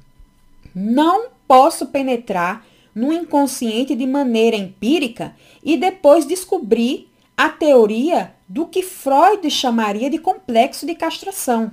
não 0.74 1.28
posso 1.46 1.86
penetrar 1.86 2.64
no 2.94 3.12
inconsciente 3.12 3.94
de 3.94 4.06
maneira 4.06 4.56
empírica 4.56 5.34
e 5.62 5.76
depois 5.76 6.26
descobrir 6.26 7.08
a 7.36 7.48
teoria 7.48 8.34
do 8.48 8.66
que 8.66 8.82
Freud 8.82 9.48
chamaria 9.50 10.10
de 10.10 10.18
complexo 10.18 10.84
de 10.84 10.94
castração. 10.94 11.70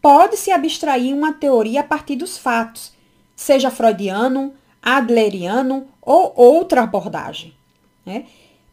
Pode-se 0.00 0.50
abstrair 0.50 1.14
uma 1.14 1.32
teoria 1.32 1.80
a 1.80 1.84
partir 1.84 2.16
dos 2.16 2.38
fatos, 2.38 2.92
seja 3.34 3.70
freudiano, 3.70 4.54
adleriano 4.82 5.88
ou 6.00 6.32
outra 6.36 6.82
abordagem. 6.82 7.54
Né? 8.04 8.24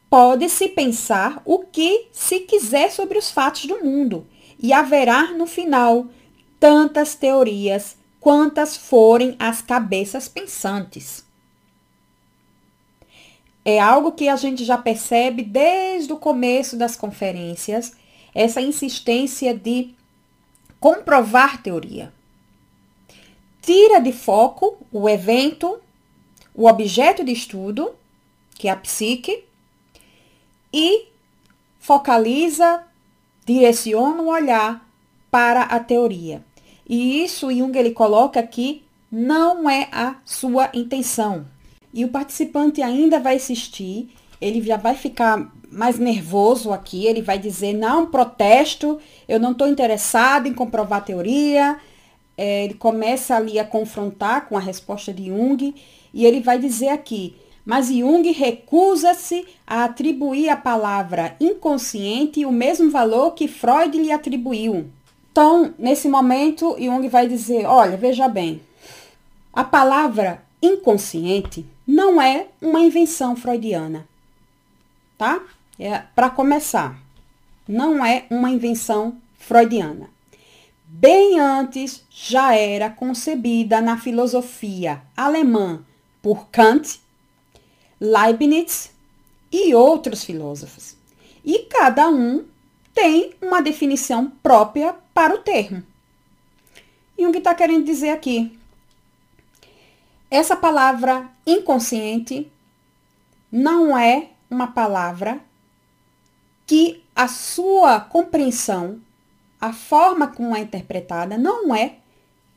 Pode-se 0.10 0.70
pensar 0.70 1.42
o 1.44 1.60
que 1.60 2.08
se 2.12 2.42
quiser 2.42 2.92
sobre 2.92 3.18
os 3.18 3.32
fatos 3.32 3.66
do 3.66 3.84
mundo, 3.84 4.28
e 4.62 4.72
haverá 4.72 5.32
no 5.34 5.48
final 5.48 6.08
tantas 6.64 7.14
teorias 7.14 7.98
quantas 8.22 8.78
forem 8.78 9.36
as 9.38 9.62
cabeças 9.62 10.30
pensantes. 10.30 11.26
É 13.66 13.82
algo 13.82 14.14
que 14.14 14.30
a 14.30 14.38
gente 14.38 14.64
já 14.64 14.78
percebe 14.78 15.44
desde 15.44 16.14
o 16.14 16.18
começo 16.18 16.78
das 16.78 16.96
conferências, 16.96 17.92
essa 18.34 18.62
insistência 18.62 19.54
de 19.54 19.94
comprovar 20.80 21.62
teoria. 21.62 22.14
Tira 23.62 24.00
de 24.00 24.14
foco 24.14 24.78
o 24.90 25.10
evento, 25.10 25.82
o 26.56 26.66
objeto 26.66 27.26
de 27.26 27.34
estudo, 27.34 27.94
que 28.56 28.70
é 28.70 28.72
a 28.72 28.78
psique, 28.78 29.44
e 30.72 31.10
focaliza, 31.78 32.86
direciona 33.46 34.22
o 34.22 34.30
olhar 34.30 34.90
para 35.30 35.64
a 35.64 35.78
teoria. 35.78 36.42
E 36.88 37.24
isso 37.24 37.52
Jung 37.52 37.78
ele 37.78 37.92
coloca 37.92 38.40
aqui 38.40 38.84
não 39.12 39.70
é 39.70 39.88
a 39.92 40.16
sua 40.26 40.70
intenção. 40.74 41.46
E 41.94 42.04
o 42.04 42.10
participante 42.10 42.82
ainda 42.82 43.20
vai 43.20 43.36
assistir, 43.36 44.10
ele 44.42 44.62
já 44.62 44.78
vai 44.78 44.96
ficar 44.96 45.52
mais 45.72 45.98
nervoso 46.00 46.72
aqui, 46.72 47.06
ele 47.06 47.22
vai 47.22 47.38
dizer, 47.38 47.74
não, 47.74 48.08
protesto, 48.08 49.00
eu 49.28 49.40
não 49.40 49.52
estou 49.52 49.68
interessado 49.68 50.48
em 50.48 50.54
comprovar 50.54 51.00
a 51.00 51.04
teoria. 51.04 51.78
É, 52.36 52.66
ele 52.66 52.74
começa 52.74 53.36
ali 53.36 53.60
a 53.60 53.66
confrontar 53.66 54.48
com 54.48 54.58
a 54.58 54.60
resposta 54.60 55.14
de 55.14 55.28
Jung, 55.28 55.76
e 56.12 56.26
ele 56.26 56.42
vai 56.42 56.58
dizer 56.58 56.90
aqui, 56.90 57.36
mas 57.64 57.88
Jung 57.88 58.30
recusa-se 58.32 59.46
a 59.66 59.86
atribuir 59.86 60.50
à 60.50 60.58
palavra 60.58 61.36
inconsciente 61.40 62.46
o 62.46 62.52
mesmo 62.52 62.90
valor 62.90 63.32
que 63.32 63.48
Freud 63.48 63.98
lhe 63.98 64.12
atribuiu. 64.12 64.88
Então, 65.34 65.74
nesse 65.80 66.08
momento, 66.08 66.76
Jung 66.80 67.10
vai 67.10 67.28
dizer, 67.28 67.66
olha, 67.66 67.98
veja 67.98 68.28
bem, 68.28 68.62
a 69.52 69.64
palavra 69.64 70.44
inconsciente 70.62 71.66
não 71.88 72.22
é 72.22 72.50
uma 72.62 72.80
invenção 72.80 73.36
freudiana, 73.36 74.08
tá? 75.18 75.42
É, 75.80 76.04
Para 76.14 76.30
começar, 76.30 76.96
não 77.68 78.06
é 78.06 78.28
uma 78.30 78.52
invenção 78.52 79.18
freudiana. 79.40 80.08
Bem 80.86 81.40
antes 81.40 82.06
já 82.12 82.54
era 82.54 82.92
concebida 82.92 83.82
na 83.82 83.98
filosofia 83.98 85.02
alemã 85.18 85.84
por 86.22 86.48
Kant, 86.52 87.02
Leibniz 88.00 88.92
e 89.52 89.74
outros 89.74 90.24
filósofos. 90.24 90.96
E 91.44 91.58
cada 91.64 92.08
um 92.08 92.46
tem 92.94 93.34
uma 93.42 93.62
definição 93.62 94.30
própria 94.42 94.96
para 95.14 95.36
o 95.36 95.40
termo. 95.40 95.84
E 97.18 97.26
o 97.26 97.32
que 97.32 97.38
está 97.40 97.54
querendo 97.54 97.86
dizer 97.86 98.10
aqui? 98.10 98.58
Essa 100.30 100.56
palavra 100.56 101.30
inconsciente 101.46 102.52
não 103.52 103.98
é 103.98 104.30
uma 104.50 104.68
palavra 104.68 105.40
que 106.66 107.04
a 107.16 107.28
sua 107.28 108.00
compreensão, 108.00 109.00
a 109.62 109.72
forma 109.72 110.28
como 110.28 110.56
é 110.56 110.62
interpretada, 110.62 111.38
não 111.38 111.76
é 111.76 111.98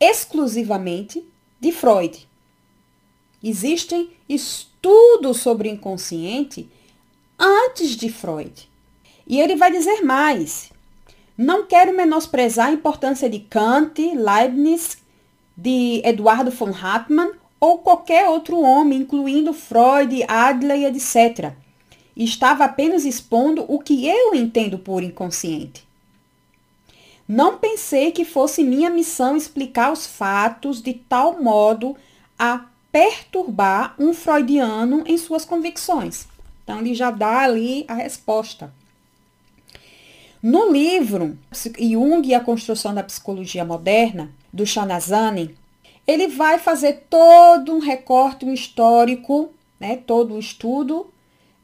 exclusivamente 0.01 1.22
de 1.61 1.72
Freud. 1.72 2.27
Existem 3.42 4.11
estudos 4.29 5.38
sobre 5.38 5.68
o 5.68 5.72
inconsciente 5.72 6.68
antes 7.38 7.90
de 7.90 8.11
Freud. 8.11 8.68
E 9.26 9.40
ele 9.40 9.56
vai 9.56 9.70
dizer 9.72 10.02
mais. 10.02 10.70
Não 11.36 11.66
quero 11.66 11.94
menosprezar 11.94 12.68
a 12.68 12.72
importância 12.72 13.28
de 13.28 13.40
Kant, 13.40 14.00
Leibniz, 14.00 14.98
de 15.56 16.00
Eduardo 16.04 16.50
von 16.50 16.70
Hartmann 16.70 17.32
ou 17.58 17.78
qualquer 17.78 18.28
outro 18.28 18.60
homem, 18.60 19.00
incluindo 19.00 19.52
Freud, 19.52 20.22
Adler 20.28 20.94
etc. 20.94 21.52
Estava 22.16 22.64
apenas 22.64 23.04
expondo 23.04 23.64
o 23.68 23.78
que 23.78 24.06
eu 24.06 24.34
entendo 24.34 24.78
por 24.78 25.02
inconsciente. 25.02 25.86
Não 27.28 27.58
pensei 27.58 28.12
que 28.12 28.24
fosse 28.24 28.62
minha 28.62 28.88
missão 28.88 29.36
explicar 29.36 29.92
os 29.92 30.06
fatos 30.06 30.80
de 30.80 30.94
tal 30.94 31.42
modo 31.42 31.96
a 32.38 32.66
perturbar 32.92 33.94
um 33.98 34.14
freudiano 34.14 35.02
em 35.06 35.18
suas 35.18 35.44
convicções. 35.44 36.26
Então, 36.62 36.78
ele 36.78 36.94
já 36.94 37.10
dá 37.10 37.40
ali 37.40 37.84
a 37.88 37.94
resposta. 37.94 38.72
No 40.48 40.70
livro 40.70 41.37
Jung 41.76 42.28
e 42.28 42.32
a 42.32 42.38
Construção 42.38 42.94
da 42.94 43.02
Psicologia 43.02 43.64
Moderna, 43.64 44.30
do 44.52 44.64
Shanazani, 44.64 45.56
ele 46.06 46.28
vai 46.28 46.56
fazer 46.61 47.06
todo 47.11 47.74
um 47.74 47.80
recorte 47.80 48.46
histórico, 48.52 49.52
né, 49.80 49.96
todo 49.96 50.35
um 50.35 50.38
estudo 50.38 51.12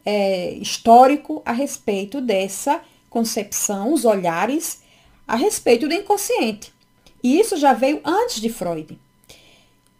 é, 0.04 0.54
histórico 0.54 1.40
a 1.44 1.52
respeito 1.52 2.20
dessa 2.20 2.82
concepção, 3.08 3.92
os 3.92 4.04
olhares 4.04 4.82
a 5.28 5.36
respeito 5.36 5.86
do 5.86 5.94
inconsciente. 5.94 6.74
E 7.22 7.38
isso 7.38 7.56
já 7.56 7.72
veio 7.72 8.00
antes 8.04 8.40
de 8.40 8.48
Freud. 8.48 8.98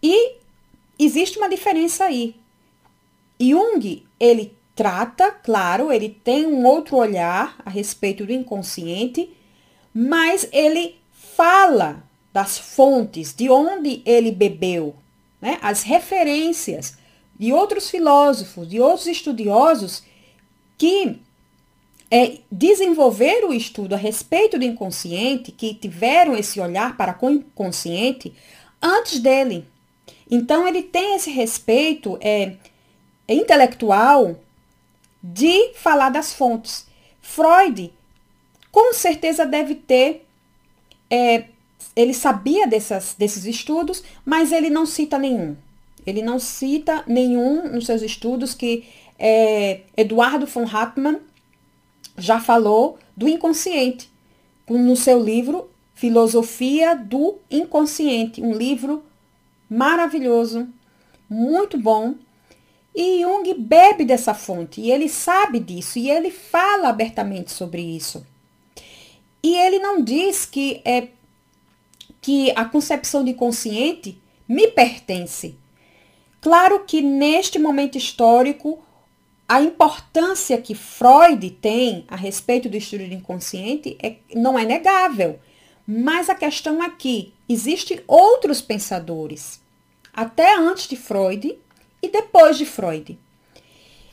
E 0.03 0.38
existe 0.99 1.38
uma 1.38 1.49
diferença 1.49 2.07
aí. 2.07 2.35
Jung, 3.40 4.05
ele 4.18 4.53
trata, 4.83 5.31
claro, 5.31 5.92
ele 5.92 6.09
tem 6.09 6.45
um 6.45 6.66
outro 6.66 6.97
olhar 6.97 7.55
a 7.64 7.71
respeito 7.71 8.27
do 8.27 8.33
inconsciente, 8.33 9.31
mas 9.95 10.49
ele 10.51 10.97
fala 11.37 12.03
das 12.33 12.59
fontes, 12.59 13.33
de 13.33 13.49
onde 13.49 14.03
ele 14.05 14.33
bebeu, 14.33 14.97
né? 15.40 15.57
as 15.62 15.85
referências 15.85 16.99
de 17.38 17.53
outros 17.53 17.88
filósofos, 17.88 18.68
de 18.68 18.81
outros 18.81 19.07
estudiosos 19.07 20.03
que 20.77 21.21
é, 22.11 22.38
desenvolveram 22.51 23.51
o 23.51 23.55
estudo 23.55 23.95
a 23.95 23.99
respeito 23.99 24.59
do 24.59 24.64
inconsciente, 24.64 25.53
que 25.53 25.75
tiveram 25.75 26.35
esse 26.35 26.59
olhar 26.59 26.97
para 26.97 27.16
o 27.23 27.31
inconsciente 27.31 28.35
antes 28.83 29.21
dele. 29.21 29.64
Então, 30.29 30.66
ele 30.66 30.83
tem 30.83 31.14
esse 31.14 31.31
respeito 31.31 32.18
é, 32.21 32.57
intelectual 33.29 34.40
de 35.23 35.73
falar 35.75 36.11
das 36.11 36.33
fontes. 36.33 36.87
Freud, 37.21 37.93
com 38.71 38.93
certeza, 38.93 39.47
deve 39.47 39.75
ter 39.75 40.27
é, 41.11 41.45
ele 41.95 42.15
sabia 42.15 42.67
dessas, 42.67 43.15
desses 43.19 43.45
estudos, 43.45 44.03
mas 44.25 44.51
ele 44.51 44.71
não 44.71 44.87
cita 44.87 45.19
nenhum. 45.19 45.57
Ele 46.07 46.23
não 46.23 46.39
cita 46.39 47.05
nenhum 47.07 47.69
nos 47.69 47.87
seus 47.87 48.03
estudos 48.03 48.55
que 48.55 48.85
é, 49.19 49.83
Eduardo 49.97 50.47
von 50.47 50.65
Hartmann 50.65 51.21
já 52.17 52.41
falou 52.41 52.99
do 53.17 53.29
inconsciente, 53.29 54.11
no 54.69 54.97
seu 54.97 55.23
livro 55.23 55.71
Filosofia 55.95 56.97
do 56.97 57.37
Inconsciente, 57.51 58.43
um 58.43 58.53
livro 58.53 59.05
maravilhoso, 59.69 60.67
muito 61.29 61.79
bom. 61.79 62.15
E 62.94 63.22
Jung 63.22 63.55
bebe 63.55 64.05
dessa 64.05 64.35
fonte, 64.35 64.81
e 64.81 64.90
ele 64.90 65.09
sabe 65.09 65.59
disso, 65.59 65.98
e 65.98 66.11
ele 66.11 66.31
fala 66.31 66.88
abertamente 66.88 67.50
sobre 67.50 67.81
isso. 67.81 68.26
E 69.42 69.57
ele 69.57 69.78
não 69.78 70.02
diz 70.02 70.44
que 70.44 70.83
é 70.85 71.09
que 72.20 72.52
a 72.55 72.64
concepção 72.64 73.24
de 73.24 73.35
consciente 73.35 74.16
me 74.46 74.68
pertence. 74.68 75.57
Claro 76.40 76.85
que 76.85 77.00
neste 77.00 77.59
momento 77.59 77.96
histórico, 77.96 78.83
a 79.48 79.61
importância 79.61 80.57
que 80.61 80.74
Freud 80.74 81.50
tem 81.50 82.05
a 82.09 82.16
respeito 82.16 82.68
do 82.68 82.76
estudo 82.76 83.07
do 83.07 83.14
inconsciente 83.14 83.96
é, 84.02 84.16
não 84.35 84.59
é 84.59 84.64
negável. 84.64 85.40
Mas 85.87 86.31
a 86.31 86.35
questão 86.35 86.81
aqui, 86.81 87.33
existem 87.48 88.00
outros 88.07 88.62
pensadores, 88.62 89.61
até 90.12 90.57
antes 90.57 90.87
de 90.87 90.96
Freud 90.96 91.59
e 92.03 92.11
depois 92.11 92.59
de 92.59 92.67
Freud. 92.67 93.19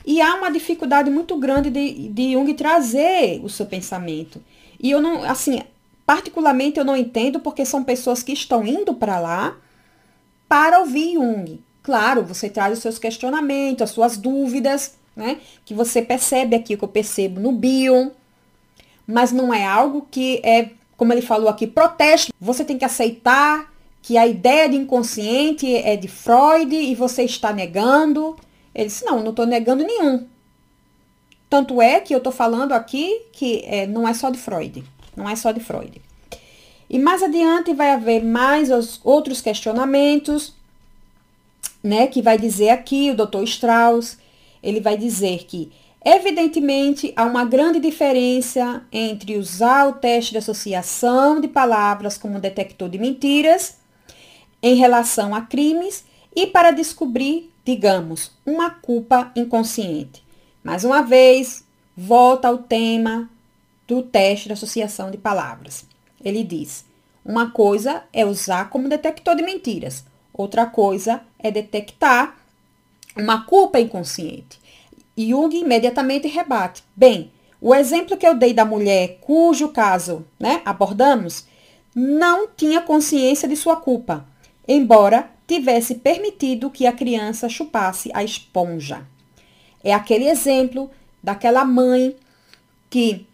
E 0.05 0.21
há 0.21 0.35
uma 0.35 0.51
dificuldade 0.51 1.09
muito 1.09 1.37
grande 1.37 1.69
de, 1.69 2.09
de 2.09 2.33
Jung 2.33 2.53
trazer 2.53 3.41
o 3.43 3.49
seu 3.49 3.65
pensamento. 3.65 4.41
E 4.79 4.91
eu 4.91 5.01
não, 5.01 5.23
assim, 5.23 5.61
Particularmente 6.09 6.79
eu 6.79 6.83
não 6.83 6.97
entendo 6.97 7.39
porque 7.39 7.63
são 7.63 7.83
pessoas 7.83 8.23
que 8.23 8.31
estão 8.31 8.65
indo 8.65 8.95
para 8.95 9.19
lá 9.19 9.55
para 10.47 10.79
ouvir 10.79 11.13
Jung. 11.13 11.63
Claro, 11.83 12.23
você 12.23 12.49
traz 12.49 12.73
os 12.73 12.79
seus 12.79 12.97
questionamentos, 12.97 13.83
as 13.83 13.91
suas 13.91 14.17
dúvidas, 14.17 14.95
né? 15.15 15.37
Que 15.63 15.71
você 15.71 16.01
percebe 16.01 16.55
aqui, 16.55 16.75
que 16.75 16.83
eu 16.83 16.87
percebo 16.87 17.39
no 17.39 17.51
Bion. 17.51 18.09
Mas 19.05 19.31
não 19.31 19.53
é 19.53 19.63
algo 19.63 20.07
que 20.09 20.41
é, 20.43 20.71
como 20.97 21.13
ele 21.13 21.21
falou 21.21 21.47
aqui, 21.47 21.67
protesto. 21.67 22.33
Você 22.41 22.65
tem 22.65 22.79
que 22.79 22.85
aceitar 22.85 23.71
que 24.01 24.17
a 24.17 24.25
ideia 24.27 24.69
de 24.69 24.75
inconsciente 24.75 25.75
é 25.75 25.95
de 25.95 26.07
Freud 26.07 26.75
e 26.75 26.95
você 26.95 27.23
está 27.23 27.51
negando. 27.51 28.35
Ele 28.73 28.85
disse, 28.85 29.05
não, 29.05 29.21
não 29.21 29.31
estou 29.31 29.45
negando 29.45 29.83
nenhum. 29.83 30.25
Tanto 31.49 31.81
é 31.81 31.99
que 31.99 32.13
eu 32.13 32.19
estou 32.19 32.31
falando 32.31 32.73
aqui 32.73 33.23
que 33.31 33.63
é, 33.65 33.87
não 33.87 34.07
é 34.07 34.13
só 34.13 34.29
de 34.29 34.37
Freud. 34.37 34.83
Não 35.15 35.29
é 35.29 35.35
só 35.35 35.51
de 35.51 35.59
Freud. 35.59 36.01
E 36.89 36.97
mais 36.97 37.21
adiante 37.21 37.73
vai 37.73 37.91
haver 37.91 38.23
mais 38.23 38.71
os 38.71 38.99
outros 39.03 39.41
questionamentos, 39.41 40.53
né, 41.83 42.07
que 42.07 42.21
vai 42.21 42.37
dizer 42.37 42.69
aqui 42.69 43.11
o 43.11 43.15
Dr. 43.15 43.43
Strauss, 43.43 44.17
ele 44.61 44.79
vai 44.79 44.97
dizer 44.97 45.45
que 45.45 45.71
evidentemente 46.03 47.13
há 47.15 47.25
uma 47.25 47.45
grande 47.45 47.79
diferença 47.79 48.83
entre 48.91 49.37
usar 49.37 49.87
o 49.87 49.93
teste 49.93 50.31
de 50.31 50.37
associação 50.37 51.39
de 51.39 51.47
palavras 51.47 52.17
como 52.17 52.39
detector 52.39 52.89
de 52.89 52.97
mentiras 52.97 53.78
em 54.61 54.75
relação 54.75 55.33
a 55.33 55.41
crimes 55.41 56.03
e 56.35 56.47
para 56.47 56.71
descobrir, 56.71 57.51
digamos, 57.65 58.31
uma 58.45 58.69
culpa 58.69 59.31
inconsciente. 59.35 60.23
Mais 60.63 60.83
uma 60.83 61.01
vez, 61.01 61.63
volta 61.95 62.47
ao 62.47 62.59
tema 62.59 63.29
do 63.87 64.03
teste 64.03 64.47
de 64.47 64.53
associação 64.53 65.09
de 65.09 65.17
palavras. 65.17 65.85
Ele 66.23 66.43
diz: 66.43 66.85
uma 67.25 67.51
coisa 67.51 68.03
é 68.13 68.25
usar 68.25 68.69
como 68.69 68.89
detector 68.89 69.35
de 69.35 69.43
mentiras, 69.43 70.03
outra 70.33 70.65
coisa 70.65 71.21
é 71.37 71.51
detectar 71.51 72.37
uma 73.15 73.45
culpa 73.45 73.79
inconsciente. 73.79 74.59
Jung 75.17 75.53
imediatamente 75.55 76.27
rebate: 76.27 76.83
bem, 76.95 77.31
o 77.59 77.75
exemplo 77.75 78.15
que 78.15 78.25
eu 78.25 78.35
dei 78.35 78.53
da 78.53 78.63
mulher 78.63 79.17
cujo 79.21 79.69
caso 79.69 80.25
né, 80.39 80.61
abordamos 80.63 81.45
não 81.93 82.47
tinha 82.47 82.81
consciência 82.81 83.47
de 83.47 83.55
sua 83.55 83.75
culpa, 83.75 84.25
embora 84.69 85.31
tivesse 85.47 85.95
permitido 85.95 86.69
que 86.69 86.85
a 86.85 86.91
criança 86.91 87.49
chupasse 87.49 88.11
a 88.13 88.23
esponja. 88.23 89.03
É 89.83 89.91
aquele 89.91 90.29
exemplo 90.29 90.91
daquela 91.23 91.65
mãe 91.65 92.15
que 92.87 93.25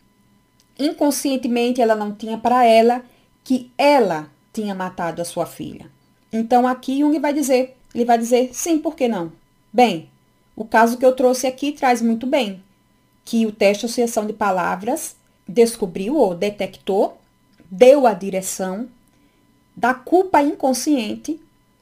inconscientemente 0.80 1.82
ela 1.82 1.93
não 1.93 2.13
tinha 2.13 2.38
para 2.38 2.65
ela 2.65 3.04
que 3.43 3.69
ela 3.78 4.30
tinha 4.54 4.74
matado 4.74 5.21
a 5.21 5.26
sua 5.26 5.45
filha. 5.45 5.91
Então 6.32 6.65
aqui 6.65 7.00
Jung 7.00 7.19
vai 7.19 7.34
dizer, 7.34 7.76
ele 7.93 8.06
vai 8.06 8.17
dizer 8.17 8.52
sim, 8.54 8.80
por 8.80 8.95
que 8.95 9.10
não? 9.10 9.34
Bem, 9.74 10.10
o 10.56 10.63
caso 10.63 10.98
que 10.98 11.06
eu 11.06 11.13
trouxe 11.13 11.45
aqui 11.45 11.74
traz 11.74 12.02
muito 12.02 12.26
bem 12.26 12.63
que 13.26 13.45
o 13.45 13.52
teste 13.52 13.82
de 13.82 13.86
associação 13.88 14.26
de 14.26 14.32
palavras 14.32 15.17
descobriu 15.45 16.15
ou 16.15 16.34
detectou, 16.34 17.19
deu 17.69 18.08
a 18.08 18.13
direção 18.13 18.88
da 19.76 19.94
culpa 19.94 20.42
inconsciente 20.42 21.40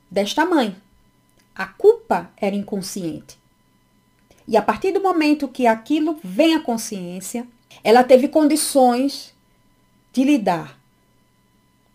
desta 0.10 0.46
mãe. 0.46 0.76
A 1.56 1.66
culpa 1.66 2.32
era 2.38 2.56
inconsciente. 2.56 3.38
E 4.48 4.58
a 4.58 4.62
partir 4.62 4.92
do 4.92 5.02
momento 5.02 5.48
que 5.48 5.68
aquilo 5.68 6.20
vem 6.24 6.56
à 6.56 6.60
consciência, 6.60 7.48
ela 7.84 8.04
teve 8.04 8.28
condições 8.28 9.34
de 10.12 10.24
lidar. 10.24 10.78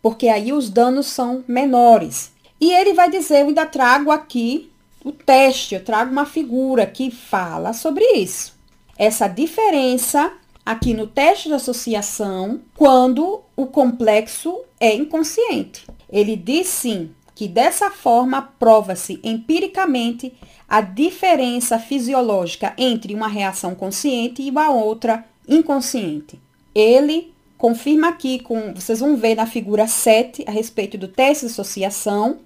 Porque 0.01 0.29
aí 0.29 0.53
os 0.53 0.71
danos 0.71 1.07
são 1.07 1.45
menores. 1.47 2.33
E 2.61 2.73
ele 2.73 2.95
vai 2.95 3.11
dizer, 3.11 3.43
eu 3.43 3.49
ainda 3.49 3.67
trago 3.67 4.11
aqui 4.11 4.71
o 5.05 5.13
teste, 5.13 5.75
eu 5.75 5.85
trago 5.85 6.11
uma 6.11 6.27
figura 6.27 6.87
que 6.87 7.11
fala 7.11 7.73
sobre 7.73 8.05
isso. 8.15 8.57
Essa 8.97 9.29
diferença 9.29 10.33
aqui 10.69 10.93
no 10.93 11.07
teste 11.07 11.49
de 11.49 11.55
associação 11.55 12.61
quando 12.77 13.41
o 13.57 13.65
complexo 13.69 14.55
é 14.79 14.95
inconsciente. 14.95 15.87
Ele 16.11 16.37
diz 16.37 16.67
sim 16.67 17.11
que 17.35 17.49
dessa 17.49 17.91
forma 17.91 18.43
prova-se 18.43 19.19
empiricamente 19.25 20.31
a 20.69 20.83
diferença 20.83 21.79
fisiológica 21.79 22.75
entre 22.77 23.15
uma 23.15 23.29
reação 23.29 23.75
consciente 23.75 24.43
e 24.43 24.51
uma 24.51 24.69
outra 24.71 25.25
inconsciente. 25.49 26.39
Ele 26.75 27.33
confirma 27.57 28.09
aqui, 28.09 28.39
com, 28.39 28.75
vocês 28.75 29.01
vão 29.01 29.17
ver 29.17 29.37
na 29.37 29.47
figura 29.47 29.87
7, 29.87 30.45
a 30.47 30.51
respeito 30.51 30.99
do 30.99 31.09
teste 31.09 31.47
de 31.47 31.53
associação, 31.53 32.41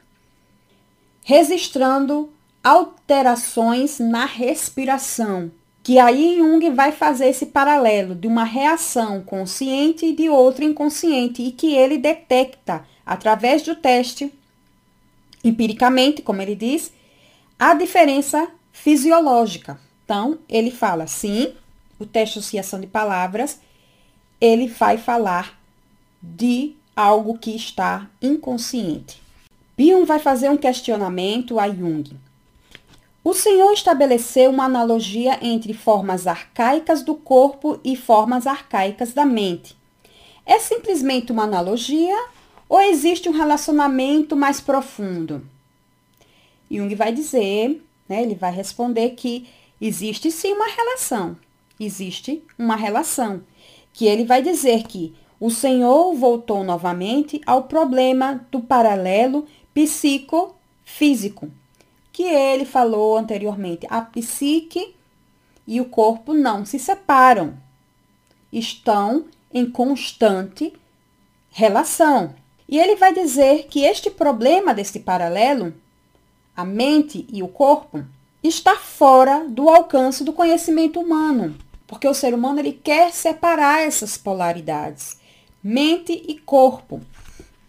registrando 1.25 2.33
alterações 2.63 3.99
na 3.99 4.27
respiração, 4.27 5.51
que 5.83 5.99
aí 5.99 6.37
Jung 6.39 6.71
vai 6.71 6.93
fazer 6.93 7.29
esse 7.29 7.47
paralelo 7.47 8.15
de 8.15 8.29
uma 8.29 8.45
reação 8.45 9.21
consciente 9.23 10.07
e 10.07 10.15
de 10.15 10.29
outra 10.29 10.65
inconsciente, 10.65 11.43
e 11.43 11.53
que 11.53 11.75
ele 11.75 11.99
detecta 11.99 12.85
através 13.05 13.63
do 13.63 13.75
teste 13.75 14.33
empiricamente, 15.45 16.23
como 16.23 16.41
ele 16.41 16.55
diz, 16.55 16.93
a 17.59 17.75
diferença 17.75 18.49
fisiológica. 18.73 19.79
Então, 20.05 20.39
ele 20.49 20.71
fala, 20.71 21.07
sim, 21.07 21.53
o 21.99 22.07
teste 22.07 22.35
de 22.35 22.41
associação 22.41 22.81
de 22.81 22.87
palavras, 22.87 23.61
ele 24.41 24.69
vai 24.69 24.99
falar 24.99 25.59
de 26.23 26.75
algo 26.95 27.39
que 27.39 27.57
está 27.57 28.09
inconsciente. 28.21 29.21
Bion 29.77 30.05
vai 30.05 30.19
fazer 30.19 30.49
um 30.49 30.57
questionamento 30.57 31.59
a 31.59 31.69
Jung. 31.69 32.17
O 33.25 33.35
Senhor 33.35 33.73
estabeleceu 33.73 34.51
uma 34.51 34.65
analogia 34.65 35.39
entre 35.41 35.73
formas 35.73 36.27
arcaicas 36.27 37.05
do 37.05 37.15
corpo 37.15 37.79
e 37.85 37.95
formas 37.95 38.49
arcaicas 38.49 39.13
da 39.13 39.25
mente. 39.25 39.77
É 40.45 40.59
simplesmente 40.59 41.31
uma 41.31 41.45
analogia 41.45 42.17
ou 42.69 42.81
existe 42.81 43.29
um 43.29 43.33
relacionamento 43.33 44.35
mais 44.35 44.61
profundo? 44.61 45.47
Jung 46.69 46.93
vai 46.97 47.13
dizer, 47.13 47.81
né, 48.09 48.23
ele 48.23 48.35
vai 48.35 48.51
responder 48.51 49.11
que 49.11 49.49
existe 49.81 50.33
sim 50.33 50.53
uma 50.55 50.67
relação. 50.67 51.37
Existe 51.79 52.43
uma 52.59 52.75
relação. 52.75 53.43
Que 53.93 54.07
ele 54.07 54.25
vai 54.25 54.43
dizer 54.43 54.83
que 54.85 55.15
o 55.39 55.49
Senhor 55.49 56.13
voltou 56.15 56.65
novamente 56.65 57.41
ao 57.47 57.65
problema 57.65 58.45
do 58.51 58.61
paralelo 58.61 59.47
psicofísico, 59.73 61.51
que 62.13 62.23
ele 62.23 62.65
falou 62.65 63.17
anteriormente. 63.17 63.87
A 63.89 64.03
psique 64.03 64.95
e 65.67 65.81
o 65.81 65.87
corpo 65.87 66.35
não 66.35 66.65
se 66.65 66.79
separam, 66.79 67.57
estão 68.53 69.27
em 69.53 69.69
constante 69.69 70.73
relação. 71.51 72.35
E 72.69 72.79
ele 72.79 72.97
vai 72.97 73.13
dizer 73.13 73.67
que 73.69 73.85
este 73.85 74.11
problema 74.11 74.75
deste 74.75 74.99
paralelo, 74.99 75.75
a 76.57 76.65
mente 76.65 77.27
e 77.31 77.43
o 77.43 77.49
corpo, 77.49 78.05
está 78.43 78.77
fora 78.77 79.45
do 79.49 79.69
alcance 79.69 80.25
do 80.25 80.33
conhecimento 80.33 80.99
humano, 80.99 81.57
porque 81.87 82.09
o 82.09 82.15
ser 82.15 82.35
humano 82.35 82.59
ele 82.59 82.73
quer 82.73 83.13
separar 83.13 83.83
essas 83.83 84.17
polaridades, 84.17 85.19
mente 85.63 86.13
e 86.13 86.39
corpo, 86.39 87.01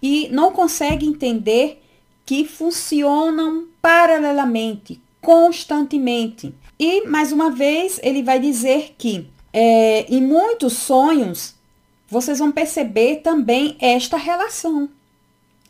e 0.02 0.30
não 0.32 0.52
consegue 0.52 1.06
entender 1.06 1.83
que 2.26 2.46
funcionam 2.46 3.68
paralelamente, 3.82 5.02
constantemente. 5.22 6.54
E 6.80 7.08
mais 7.08 7.32
uma 7.32 7.50
vez 7.50 8.00
ele 8.04 8.24
vai 8.24 8.40
dizer 8.40 8.96
que 8.98 9.28
é, 9.52 10.06
em 10.10 10.22
muitos 10.22 10.74
sonhos 10.74 11.56
vocês 12.08 12.40
vão 12.40 12.52
perceber 12.52 13.18
também 13.18 13.76
esta 13.80 14.18
relação, 14.18 14.90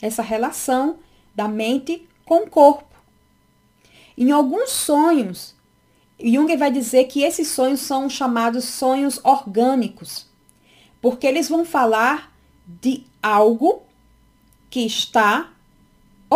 essa 0.02 0.22
relação 0.22 0.98
da 1.34 1.48
mente 1.48 2.08
com 2.26 2.44
o 2.44 2.50
corpo. 2.50 2.94
Em 4.18 4.32
alguns 4.32 4.70
sonhos, 4.70 5.56
Jung 6.20 6.56
vai 6.56 6.72
dizer 6.72 7.06
que 7.06 7.24
esses 7.24 7.48
sonhos 7.48 7.82
são 7.82 8.10
chamados 8.10 8.66
sonhos 8.66 9.20
orgânicos, 9.24 10.28
porque 11.02 11.26
eles 11.26 11.50
vão 11.50 11.66
falar 11.66 12.32
de 12.66 13.06
algo 13.22 13.84
que 14.70 14.86
está 14.86 15.53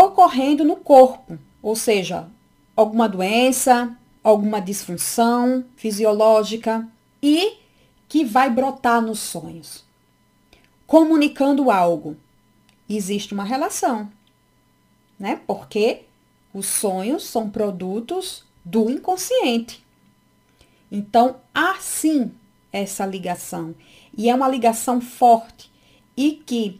ocorrendo 0.05 0.63
no 0.63 0.75
corpo, 0.75 1.37
ou 1.61 1.75
seja, 1.75 2.27
alguma 2.75 3.07
doença, 3.07 3.97
alguma 4.23 4.59
disfunção 4.59 5.65
fisiológica 5.75 6.87
e 7.21 7.57
que 8.07 8.23
vai 8.23 8.49
brotar 8.49 9.01
nos 9.01 9.19
sonhos 9.19 9.87
comunicando 10.87 11.69
algo. 11.69 12.15
Existe 12.89 13.33
uma 13.33 13.43
relação, 13.43 14.09
né? 15.19 15.41
Porque 15.45 16.03
os 16.53 16.65
sonhos 16.65 17.25
são 17.25 17.49
produtos 17.49 18.45
do 18.63 18.89
inconsciente. 18.89 19.85
Então, 20.89 21.35
há 21.53 21.75
sim 21.81 22.31
essa 22.71 23.05
ligação. 23.05 23.75
E 24.17 24.29
é 24.29 24.33
uma 24.33 24.47
ligação 24.47 25.01
forte. 25.01 25.69
E 26.15 26.31
que 26.31 26.79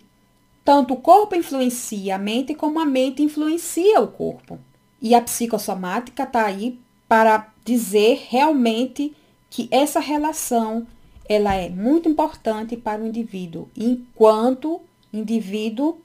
tanto 0.68 0.96
o 0.96 0.98
corpo 0.98 1.34
influencia 1.34 2.16
a 2.16 2.20
mente, 2.20 2.54
como 2.54 2.78
a 2.78 2.86
mente 2.86 3.24
influencia 3.24 4.02
o 4.02 4.08
corpo. 4.10 4.60
E 5.02 5.16
a 5.16 5.22
psicossomática 5.22 6.24
está 6.24 6.46
aí 6.46 6.78
para 7.08 7.54
dizer 7.64 8.26
realmente 8.28 9.16
que 9.50 9.70
essa 9.72 10.02
relação 10.02 10.86
ela 11.30 11.56
é 11.56 11.70
muito 11.70 12.10
importante 12.10 12.76
para 12.76 13.02
o 13.02 13.08
indivíduo, 13.08 13.70
enquanto 13.78 14.82
indivíduo 15.14 16.02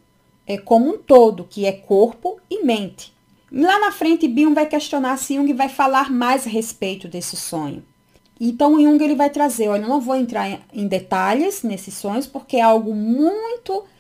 é 0.47 0.57
como 0.57 0.95
um 0.95 0.99
todo, 0.99 1.43
que 1.43 1.67
é 1.67 1.73
corpo 1.73 2.39
e 2.49 2.65
mente. 2.65 3.13
Lá 3.51 3.81
na 3.81 3.91
frente, 3.91 4.29
Bion 4.29 4.55
vai 4.55 4.67
questionar 4.67 5.17
se 5.17 5.35
Jung 5.35 5.53
vai 5.55 5.69
falar 5.69 6.09
mais 6.09 6.47
a 6.47 6.51
respeito 6.51 7.09
desse 7.09 7.37
sonho. 7.37 7.83
Então, 8.41 8.81
Jung 8.81 9.03
ele 9.03 9.17
vai 9.17 9.29
trazer, 9.29 9.67
olha, 9.67 9.83
eu 9.83 9.89
não 9.89 10.01
vou 10.01 10.15
entrar 10.15 10.61
em 10.73 10.87
detalhes 10.87 11.65
nesses 11.65 11.95
sonhos, 11.95 12.29
porque 12.29 12.59
é 12.59 12.63
algo 12.63 12.95
muito 12.95 13.91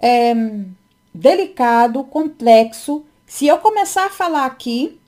é, 0.00 0.34
delicado, 1.12 2.04
complexo. 2.04 3.04
Se 3.26 3.46
eu 3.46 3.58
começar 3.58 4.06
a 4.06 4.10
falar 4.10 4.46
aqui, 4.46 4.98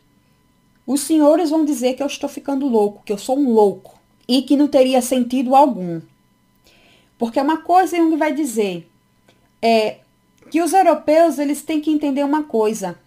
os 0.87 1.01
senhores 1.01 1.51
vão 1.51 1.65
dizer 1.65 1.95
que 1.95 2.03
eu 2.03 2.07
estou 2.07 2.29
ficando 2.29 2.69
louco, 2.69 3.03
que 3.05 3.13
eu 3.13 3.19
sou 3.19 3.39
um 3.39 3.53
louco 3.53 3.99
e 4.29 4.43
que 4.43 4.57
não 4.57 4.69
teria 4.69 5.03
sentido 5.03 5.55
algum. 5.55 6.01
Porque 7.19 7.41
uma 7.41 7.59
coisa 7.59 7.97
Jung 7.97 8.17
vai 8.17 8.33
dizer 8.33 8.89
é 9.61 9.99
que 10.51 10.63
os 10.63 10.73
europeus 10.73 11.39
eles 11.39 11.63
têm 11.63 11.81
que 11.81 11.91
entender 11.91 12.25
uma 12.25 12.45
coisa. 12.45 12.99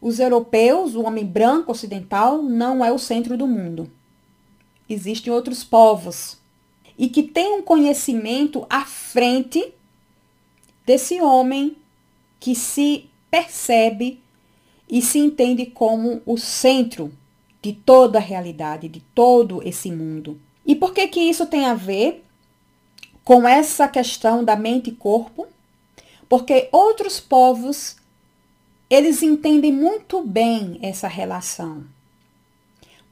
Os 0.00 0.20
europeus, 0.20 0.94
o 0.94 1.02
homem 1.02 1.24
branco 1.24 1.72
ocidental, 1.72 2.40
não 2.42 2.84
é 2.84 2.92
o 2.92 2.98
centro 2.98 3.36
do 3.36 3.46
mundo. 3.46 3.90
Existem 4.88 5.32
outros 5.32 5.64
povos 5.64 6.38
e 6.96 7.08
que 7.08 7.22
têm 7.22 7.54
um 7.54 7.62
conhecimento 7.62 8.66
à 8.70 8.84
frente 8.84 9.72
desse 10.88 11.20
homem 11.20 11.76
que 12.40 12.54
se 12.54 13.10
percebe 13.30 14.22
e 14.88 15.02
se 15.02 15.18
entende 15.18 15.66
como 15.66 16.22
o 16.24 16.38
centro 16.38 17.12
de 17.60 17.74
toda 17.74 18.16
a 18.16 18.22
realidade, 18.22 18.88
de 18.88 19.00
todo 19.14 19.60
esse 19.68 19.92
mundo. 19.92 20.40
E 20.64 20.74
por 20.74 20.94
que 20.94 21.06
que 21.08 21.20
isso 21.20 21.44
tem 21.44 21.66
a 21.66 21.74
ver 21.74 22.24
com 23.22 23.46
essa 23.46 23.86
questão 23.86 24.42
da 24.42 24.56
mente 24.56 24.88
e 24.88 24.94
corpo? 24.94 25.46
Porque 26.26 26.70
outros 26.72 27.20
povos 27.20 27.96
eles 28.88 29.22
entendem 29.22 29.70
muito 29.70 30.22
bem 30.22 30.78
essa 30.80 31.06
relação. 31.06 31.84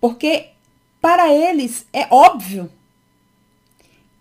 Porque 0.01 0.49
para 0.99 1.31
eles 1.31 1.85
é 1.93 2.09
óbvio 2.11 2.71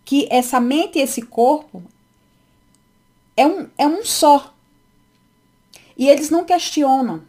que 0.03 0.27
essa 0.29 0.59
mente 0.59 0.99
e 0.99 1.01
esse 1.01 1.21
corpo 1.21 1.81
é 3.35 3.45
um, 3.45 3.67
é 3.77 3.87
um 3.87 4.03
só. 4.03 4.53
E 5.97 6.07
eles 6.07 6.29
não 6.29 6.43
questionam, 6.43 7.23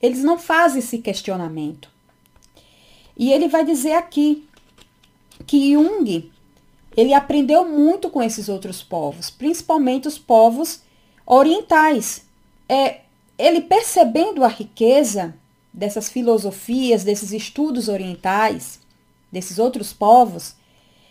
eles 0.00 0.22
não 0.22 0.38
fazem 0.38 0.78
esse 0.78 0.98
questionamento. 0.98 1.88
E 3.16 3.32
ele 3.32 3.48
vai 3.48 3.64
dizer 3.64 3.92
aqui 3.92 4.48
que 5.46 5.72
Jung, 5.72 6.30
ele 6.96 7.14
aprendeu 7.14 7.68
muito 7.68 8.10
com 8.10 8.22
esses 8.22 8.48
outros 8.48 8.82
povos, 8.82 9.30
principalmente 9.30 10.08
os 10.08 10.18
povos 10.18 10.82
orientais. 11.26 12.24
É, 12.68 13.00
ele 13.38 13.60
percebendo 13.60 14.44
a 14.44 14.48
riqueza 14.48 15.34
dessas 15.72 16.08
filosofias, 16.08 17.02
desses 17.02 17.32
estudos 17.32 17.88
orientais, 17.88 18.78
desses 19.30 19.58
outros 19.58 19.92
povos, 19.92 20.54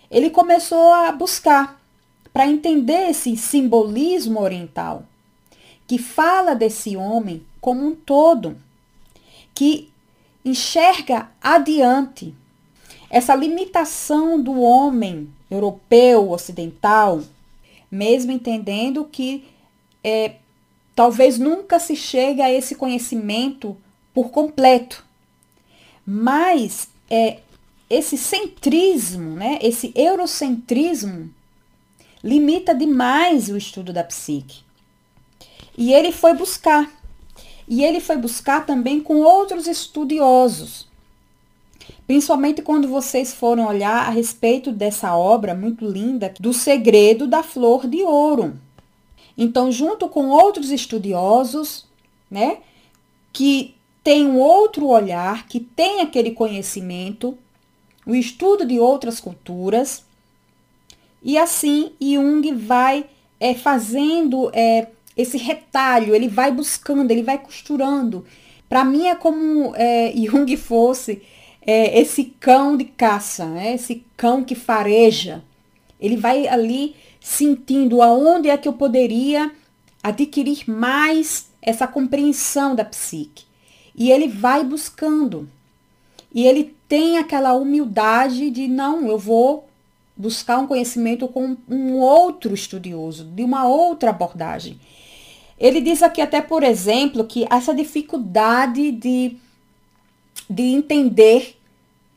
ele 0.09 0.29
começou 0.29 0.93
a 0.93 1.11
buscar 1.11 1.80
para 2.33 2.47
entender 2.47 3.09
esse 3.09 3.35
simbolismo 3.35 4.39
oriental 4.39 5.03
que 5.87 5.97
fala 5.97 6.53
desse 6.53 6.95
homem 6.95 7.45
como 7.59 7.85
um 7.85 7.93
todo, 7.93 8.57
que 9.53 9.89
enxerga 10.43 11.29
adiante 11.41 12.33
essa 13.09 13.35
limitação 13.35 14.41
do 14.41 14.61
homem 14.61 15.29
europeu, 15.49 16.31
ocidental, 16.31 17.21
mesmo 17.91 18.31
entendendo 18.31 19.03
que 19.03 19.43
é, 20.01 20.35
talvez 20.95 21.37
nunca 21.37 21.77
se 21.77 21.95
chegue 21.95 22.41
a 22.41 22.49
esse 22.49 22.75
conhecimento 22.75 23.75
por 24.13 24.29
completo. 24.29 25.05
Mas 26.05 26.87
é, 27.09 27.39
esse 27.89 28.17
centrismo, 28.17 29.31
né, 29.31 29.59
esse 29.61 29.91
eurocentrismo, 29.93 31.29
limita 32.23 32.73
demais 32.73 33.49
o 33.49 33.57
estudo 33.57 33.91
da 33.91 34.03
psique. 34.03 34.61
E 35.77 35.93
ele 35.93 36.11
foi 36.11 36.33
buscar. 36.33 36.91
E 37.67 37.83
ele 37.83 37.99
foi 37.99 38.17
buscar 38.17 38.65
também 38.65 38.99
com 38.99 39.21
outros 39.21 39.67
estudiosos. 39.67 40.87
Principalmente 42.05 42.61
quando 42.61 42.87
vocês 42.87 43.33
foram 43.33 43.67
olhar 43.67 44.07
a 44.07 44.09
respeito 44.09 44.71
dessa 44.71 45.15
obra 45.15 45.55
muito 45.55 45.85
linda, 45.85 46.33
do 46.39 46.53
segredo 46.53 47.25
da 47.25 47.41
flor 47.41 47.87
de 47.87 48.03
ouro. 48.03 48.59
Então, 49.37 49.71
junto 49.71 50.09
com 50.09 50.27
outros 50.27 50.71
estudiosos, 50.71 51.85
né, 52.29 52.57
que 53.31 53.75
tem 54.03 54.25
um 54.25 54.37
outro 54.37 54.87
olhar, 54.87 55.47
que 55.47 55.59
tem 55.59 56.01
aquele 56.01 56.31
conhecimento, 56.31 57.37
o 58.05 58.13
estudo 58.13 58.65
de 58.65 58.79
outras 58.79 59.19
culturas, 59.19 60.03
e 61.23 61.37
assim 61.37 61.91
Jung 62.01 62.51
vai 62.53 63.05
é, 63.39 63.53
fazendo 63.53 64.49
é, 64.53 64.87
esse 65.15 65.37
retalho, 65.37 66.15
ele 66.15 66.27
vai 66.27 66.51
buscando, 66.51 67.11
ele 67.11 67.23
vai 67.23 67.37
costurando. 67.37 68.25
Para 68.67 68.83
mim 68.85 69.07
é 69.07 69.15
como 69.15 69.73
é, 69.75 70.13
Jung 70.17 70.55
fosse 70.57 71.21
é, 71.61 71.99
esse 71.99 72.25
cão 72.39 72.75
de 72.75 72.85
caça, 72.85 73.45
né? 73.45 73.75
esse 73.75 74.03
cão 74.17 74.43
que 74.43 74.55
fareja. 74.55 75.43
Ele 75.99 76.17
vai 76.17 76.47
ali 76.47 76.95
sentindo 77.19 78.01
aonde 78.01 78.49
é 78.49 78.57
que 78.57 78.67
eu 78.67 78.73
poderia 78.73 79.51
adquirir 80.01 80.67
mais 80.67 81.51
essa 81.61 81.87
compreensão 81.87 82.75
da 82.75 82.83
psique. 82.83 83.45
E 83.95 84.09
ele 84.11 84.27
vai 84.27 84.63
buscando. 84.63 85.47
E 86.33 86.47
ele 86.47 86.75
tem 86.87 87.19
aquela 87.19 87.53
humildade 87.53 88.49
de 88.49 88.67
não, 88.67 89.05
eu 89.07 89.19
vou 89.19 89.69
buscar 90.21 90.59
um 90.59 90.67
conhecimento 90.67 91.27
com 91.27 91.57
um 91.67 91.93
outro 91.93 92.53
estudioso, 92.53 93.25
de 93.25 93.43
uma 93.43 93.67
outra 93.67 94.11
abordagem. 94.11 94.79
Ele 95.59 95.81
diz 95.81 96.03
aqui 96.03 96.21
até, 96.21 96.41
por 96.41 96.61
exemplo, 96.61 97.23
que 97.23 97.47
essa 97.49 97.73
dificuldade 97.73 98.91
de, 98.91 99.35
de 100.47 100.63
entender 100.63 101.57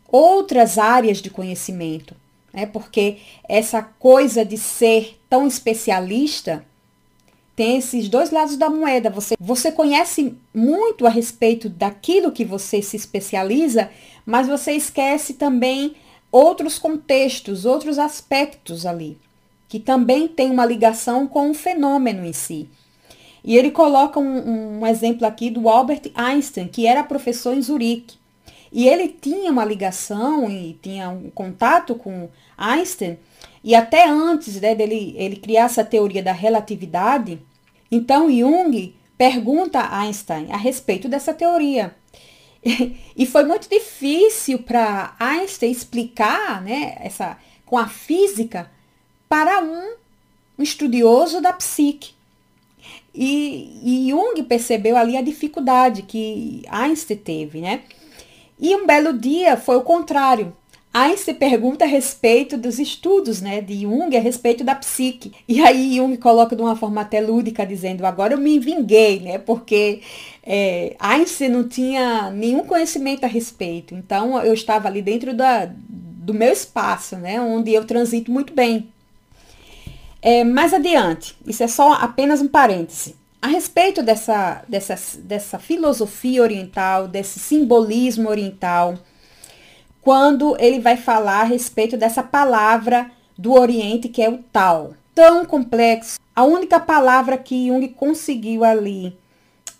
outras 0.07 0.77
áreas 0.77 1.19
de 1.23 1.31
conhecimento, 1.31 2.15
né? 2.53 2.67
porque 2.67 3.17
essa 3.49 3.83
coisa 3.83 4.45
de 4.45 4.59
ser 4.59 5.19
tão 5.29 5.47
especialista 5.47 6.65
tem 7.57 7.79
esses 7.79 8.09
dois 8.09 8.31
lados 8.31 8.57
da 8.57 8.69
moeda. 8.69 9.09
Você, 9.11 9.35
você 9.41 9.73
conhece 9.73 10.35
muito 10.53 11.07
a 11.07 11.11
respeito 11.11 11.69
daquilo 11.69 12.33
que 12.33 12.45
você 12.45 12.83
se 12.83 12.97
especializa, 12.97 13.91
mas 14.27 14.47
você 14.47 14.73
esquece 14.73 15.35
também 15.35 15.95
outros 16.35 16.81
contextos, 16.81 17.65
outros 17.65 17.97
aspectos 17.97 18.85
ali, 18.85 19.17
que 19.69 19.79
também 19.79 20.27
tem 20.27 20.51
uma 20.51 20.67
ligação 20.67 21.29
com 21.29 21.49
o 21.49 21.55
fenômeno 21.55 22.27
em 22.27 22.33
si. 22.33 22.69
E 23.45 23.57
ele 23.57 23.71
coloca 23.71 24.19
um, 24.19 24.81
um 24.81 24.85
exemplo 24.85 25.25
aqui 25.25 25.49
do 25.49 25.69
Albert 25.69 26.11
Einstein, 26.13 26.67
que 26.67 26.89
era 26.89 27.05
professor 27.05 27.55
em 27.55 27.63
Zurique. 27.63 28.17
E 28.73 28.89
ele 28.89 29.07
tinha 29.07 29.53
uma 29.53 29.65
ligação 29.65 30.51
e 30.51 30.77
tinha 30.83 31.09
um 31.09 31.31
contato 31.31 31.95
com 31.95 32.29
Einstein, 32.59 33.17
e 33.63 33.77
até 33.77 34.09
antes 34.09 34.61
né, 34.61 34.75
dele 34.75 35.15
ele 35.17 35.37
criar 35.37 35.67
essa 35.67 35.85
teoria 35.85 36.21
da 36.21 36.33
relatividade, 36.33 37.39
então 37.93 38.29
Jung 38.29 38.93
pergunta 39.17 39.79
a 39.79 40.01
Einstein 40.01 40.51
a 40.51 40.57
respeito 40.57 41.09
dessa 41.09 41.33
teoria. 41.33 41.95
E 43.17 43.27
foi 43.27 43.45
muito 43.45 43.69
difícil 43.69 44.59
para 44.59 45.15
Einstein 45.21 45.71
explicar 45.71 46.61
né, 46.63 46.97
essa, 47.01 47.39
com 47.65 47.79
a 47.79 47.87
física 47.87 48.69
para 49.29 49.63
um, 49.63 49.95
estudioso 50.59 51.41
da 51.41 51.53
psique. 51.53 52.13
E, 53.15 53.81
e, 53.85 54.11
Jung 54.11 54.43
percebeu 54.43 54.97
ali 54.97 55.17
a 55.17 55.23
dificuldade 55.23 56.03
que 56.03 56.63
Einstein 56.69 57.17
teve, 57.17 57.61
né? 57.61 57.83
E 58.59 58.75
um 58.75 58.87
belo 58.87 59.13
dia 59.13 59.57
foi 59.57 59.77
o 59.77 59.83
contrário. 59.83 60.53
Einstein 60.93 61.35
pergunta 61.35 61.85
a 61.85 61.89
respeito 61.89 62.57
dos 62.57 62.79
estudos 62.79 63.41
né, 63.41 63.61
de 63.61 63.83
Jung 63.83 64.17
a 64.17 64.21
respeito 64.21 64.63
da 64.63 64.75
psique. 64.77 65.33
E 65.49 65.61
aí 65.61 65.97
Jung 65.97 66.17
coloca 66.17 66.55
de 66.55 66.63
uma 66.63 66.77
forma 66.77 67.01
até 67.01 67.21
lúdica, 67.21 67.67
dizendo, 67.67 68.05
agora 68.05 68.35
eu 68.35 68.39
me 68.39 68.59
vinguei, 68.59 69.21
né? 69.21 69.39
Porque 69.39 70.01
é, 70.47 70.95
Einstein 70.99 71.49
não 71.49 71.67
tinha 71.67 72.31
nenhum 72.31 72.65
conhecimento 72.65 73.25
a 73.25 73.29
respeito. 73.29 73.95
Então 73.95 74.39
eu 74.43 74.53
estava 74.53 74.89
ali 74.89 75.01
dentro 75.01 75.33
da, 75.35 75.67
do 75.67 76.35
meu 76.35 76.53
espaço, 76.53 77.17
né? 77.17 77.41
Onde 77.41 77.73
eu 77.73 77.85
transito 77.85 78.31
muito 78.31 78.53
bem. 78.53 78.89
É, 80.21 80.45
mais 80.45 80.73
adiante, 80.73 81.37
isso 81.47 81.63
é 81.63 81.69
só 81.69 81.93
apenas 81.95 82.41
um 82.41 82.49
parêntese. 82.49 83.17
A 83.41 83.47
respeito 83.47 84.03
dessa, 84.03 84.63
dessa, 84.67 84.97
dessa 85.21 85.59
filosofia 85.59 86.43
oriental, 86.43 87.07
desse 87.07 87.39
simbolismo 87.39 88.31
oriental, 88.31 88.95
quando 90.01 90.57
ele 90.59 90.81
vai 90.81 90.97
falar 90.97 91.43
a 91.43 91.45
respeito 91.45 91.97
dessa 91.97 92.23
palavra 92.23 93.11
do 93.37 93.53
Oriente 93.53 94.09
que 94.09 94.23
é 94.23 94.31
o 94.31 94.39
tal. 94.51 94.95
Tão 95.15 95.45
complexo. 95.45 96.19
A 96.35 96.43
única 96.45 96.81
palavra 96.81 97.37
que 97.37 97.69
Jung 97.69 97.87
conseguiu 97.89 98.65
ali 98.65 99.17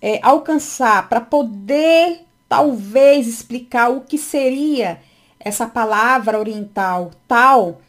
é, 0.07 0.21
alcançar 0.23 1.09
para 1.09 1.19
poder 1.19 2.27
talvez 2.47 3.27
explicar 3.27 3.89
o 3.89 4.03
que 4.03 4.19
seria 4.19 5.01
essa 5.41 5.67
palavra 5.67 6.39
oriental 6.39 7.11
tal 7.27 7.81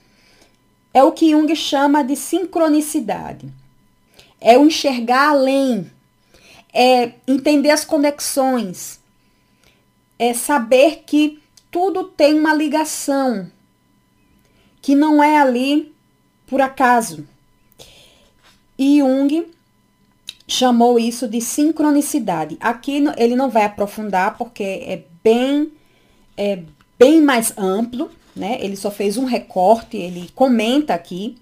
é 0.93 1.03
o 1.03 1.11
que 1.11 1.31
Jung 1.31 1.53
chama 1.53 2.05
de 2.05 2.15
sincronicidade. 2.15 3.51
é 4.39 4.57
o 4.57 4.65
enxergar 4.65 5.31
além, 5.31 5.91
é 6.73 7.11
entender 7.27 7.71
as 7.71 7.83
conexões, 7.83 9.01
é 10.17 10.33
saber 10.33 11.03
que 11.05 11.43
tudo 11.69 12.05
tem 12.05 12.39
uma 12.39 12.53
ligação, 12.53 13.51
que 14.81 14.95
não 14.95 15.21
é 15.21 15.37
ali 15.37 15.93
por 16.47 16.61
acaso. 16.61 17.27
E 18.79 18.99
Jung 18.99 19.54
chamou 20.47 20.99
isso 20.99 21.27
de 21.27 21.41
sincronicidade. 21.41 22.57
Aqui 22.59 23.03
ele 23.17 23.35
não 23.35 23.49
vai 23.49 23.63
aprofundar 23.65 24.37
porque 24.37 24.63
é 24.63 25.03
bem, 25.23 25.71
é 26.37 26.59
bem 26.99 27.21
mais 27.21 27.53
amplo, 27.57 28.11
né? 28.35 28.57
Ele 28.61 28.75
só 28.75 28.91
fez 28.91 29.17
um 29.17 29.25
recorte, 29.25 29.97
ele 29.97 30.29
comenta 30.35 30.93
aqui, 30.93 31.37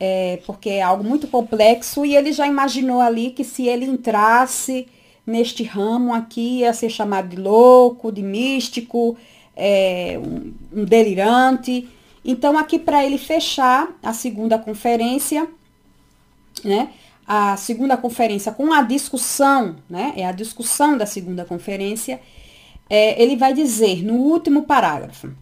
é, 0.00 0.40
porque 0.46 0.70
é 0.70 0.82
algo 0.82 1.04
muito 1.04 1.26
complexo 1.26 2.04
e 2.04 2.16
ele 2.16 2.32
já 2.32 2.46
imaginou 2.46 3.00
ali 3.00 3.30
que 3.30 3.44
se 3.44 3.66
ele 3.66 3.84
entrasse 3.84 4.86
neste 5.26 5.62
ramo 5.64 6.14
aqui 6.14 6.60
ia 6.60 6.72
ser 6.72 6.88
chamado 6.88 7.28
de 7.28 7.36
louco, 7.36 8.12
de 8.12 8.22
místico, 8.22 9.16
é, 9.56 10.18
um, 10.22 10.52
um 10.80 10.84
delirante. 10.84 11.88
Então, 12.24 12.56
aqui 12.58 12.78
para 12.78 13.04
ele 13.04 13.18
fechar 13.18 13.88
a 14.02 14.12
segunda 14.12 14.58
conferência, 14.58 15.48
né? 16.64 16.90
A 17.26 17.56
segunda 17.56 17.96
conferência 17.96 18.52
com 18.52 18.72
a 18.72 18.82
discussão, 18.82 19.76
né? 19.90 20.12
É 20.16 20.26
a 20.26 20.32
discussão 20.32 20.96
da 20.96 21.06
segunda 21.06 21.44
conferência. 21.44 22.20
É, 22.88 23.20
ele 23.20 23.36
vai 23.36 23.52
dizer 23.52 24.04
no 24.04 24.14
último 24.14 24.62
parágrafo: 24.62 25.32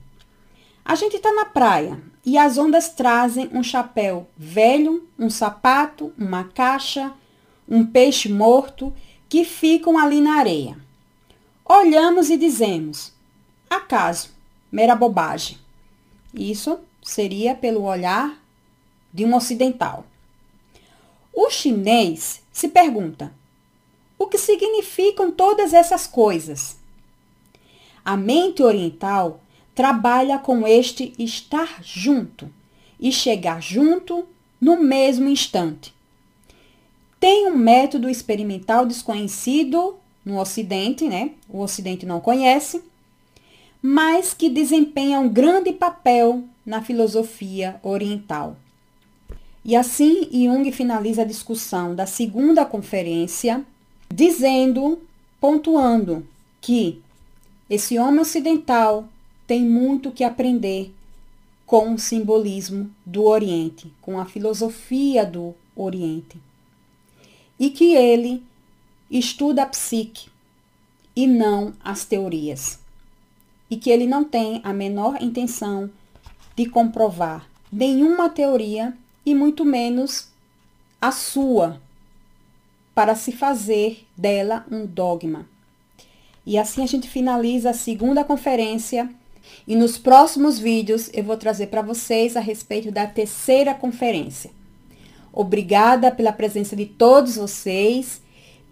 A 0.84 0.94
gente 0.94 1.16
está 1.16 1.32
na 1.32 1.44
praia 1.44 2.00
e 2.24 2.38
as 2.38 2.56
ondas 2.56 2.88
trazem 2.88 3.50
um 3.52 3.62
chapéu 3.62 4.26
velho, 4.36 5.06
um 5.18 5.28
sapato, 5.28 6.12
uma 6.18 6.44
caixa, 6.44 7.12
um 7.68 7.84
peixe 7.84 8.28
morto 8.28 8.92
que 9.28 9.44
ficam 9.44 9.98
ali 9.98 10.20
na 10.20 10.34
areia. 10.36 10.76
Olhamos 11.64 12.30
e 12.30 12.36
dizemos: 12.36 13.12
acaso, 13.68 14.30
mera 14.70 14.94
bobagem. 14.94 15.58
Isso 16.32 16.78
seria 17.02 17.54
pelo 17.54 17.82
olhar 17.82 18.38
de 19.12 19.24
um 19.24 19.34
ocidental. 19.34 20.04
O 21.34 21.50
chinês 21.50 22.42
se 22.52 22.68
pergunta: 22.68 23.32
o 24.18 24.26
que 24.26 24.38
significam 24.38 25.30
todas 25.30 25.74
essas 25.74 26.06
coisas? 26.06 26.78
A 28.04 28.16
mente 28.16 28.62
oriental 28.62 29.40
trabalha 29.74 30.38
com 30.38 30.66
este 30.66 31.12
estar 31.18 31.82
junto 31.82 32.48
e 33.00 33.10
chegar 33.10 33.60
junto 33.60 34.26
no 34.60 34.80
mesmo 34.80 35.28
instante. 35.28 35.92
Tem 37.18 37.48
um 37.48 37.56
método 37.56 38.08
experimental 38.08 38.86
desconhecido 38.86 39.96
no 40.24 40.38
Ocidente, 40.38 41.08
né? 41.08 41.32
O 41.48 41.60
Ocidente 41.60 42.06
não 42.06 42.20
conhece, 42.20 42.82
mas 43.82 44.32
que 44.32 44.48
desempenha 44.48 45.18
um 45.18 45.28
grande 45.28 45.72
papel 45.72 46.44
na 46.64 46.82
filosofia 46.82 47.80
oriental. 47.82 48.56
E 49.64 49.74
assim, 49.74 50.28
Jung 50.30 50.70
finaliza 50.72 51.22
a 51.22 51.26
discussão 51.26 51.94
da 51.94 52.06
segunda 52.06 52.64
conferência 52.66 53.64
dizendo, 54.12 55.00
pontuando, 55.40 56.26
que 56.60 57.00
esse 57.68 57.98
homem 57.98 58.20
ocidental 58.20 59.08
tem 59.46 59.64
muito 59.64 60.10
que 60.10 60.22
aprender 60.22 60.92
com 61.64 61.94
o 61.94 61.98
simbolismo 61.98 62.90
do 63.06 63.24
Oriente, 63.24 63.92
com 64.02 64.18
a 64.18 64.26
filosofia 64.26 65.24
do 65.24 65.54
Oriente. 65.74 66.38
E 67.58 67.70
que 67.70 67.94
ele 67.94 68.42
estuda 69.10 69.62
a 69.62 69.66
psique 69.66 70.28
e 71.16 71.26
não 71.26 71.72
as 71.82 72.04
teorias 72.04 72.84
e 73.70 73.76
que 73.76 73.90
ele 73.90 74.06
não 74.06 74.22
tem 74.24 74.60
a 74.62 74.72
menor 74.72 75.20
intenção 75.20 75.90
de 76.54 76.66
comprovar 76.66 77.48
nenhuma 77.72 78.28
teoria 78.28 78.96
e 79.24 79.34
muito 79.34 79.64
menos 79.64 80.28
a 81.00 81.10
sua, 81.10 81.80
para 82.94 83.14
se 83.14 83.32
fazer 83.32 84.06
dela 84.16 84.64
um 84.70 84.86
dogma. 84.86 85.46
E 86.46 86.58
assim 86.58 86.82
a 86.82 86.86
gente 86.86 87.08
finaliza 87.08 87.70
a 87.70 87.74
segunda 87.74 88.22
conferência 88.22 89.10
e 89.66 89.74
nos 89.74 89.98
próximos 89.98 90.58
vídeos 90.58 91.10
eu 91.12 91.24
vou 91.24 91.36
trazer 91.36 91.68
para 91.68 91.82
vocês 91.82 92.36
a 92.36 92.40
respeito 92.40 92.90
da 92.90 93.06
terceira 93.06 93.74
conferência. 93.74 94.50
Obrigada 95.32 96.10
pela 96.10 96.32
presença 96.32 96.76
de 96.76 96.86
todos 96.86 97.36
vocês 97.36 98.22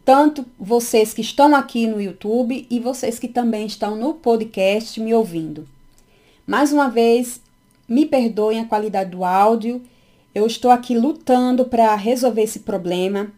tanto 0.04 0.44
vocês 0.58 1.14
que 1.14 1.20
estão 1.20 1.54
aqui 1.54 1.86
no 1.86 2.00
YouTube 2.00 2.66
e 2.68 2.80
vocês 2.80 3.18
que 3.18 3.28
também 3.28 3.66
estão 3.66 3.96
no 3.96 4.14
podcast 4.14 5.00
me 5.00 5.14
ouvindo. 5.14 5.68
Mais 6.46 6.72
uma 6.72 6.88
vez, 6.88 7.40
me 7.88 8.04
perdoem 8.04 8.60
a 8.60 8.66
qualidade 8.66 9.10
do 9.10 9.24
áudio. 9.24 9.80
Eu 10.34 10.46
estou 10.46 10.70
aqui 10.70 10.96
lutando 10.96 11.64
para 11.64 11.94
resolver 11.94 12.42
esse 12.42 12.60
problema. 12.60 13.30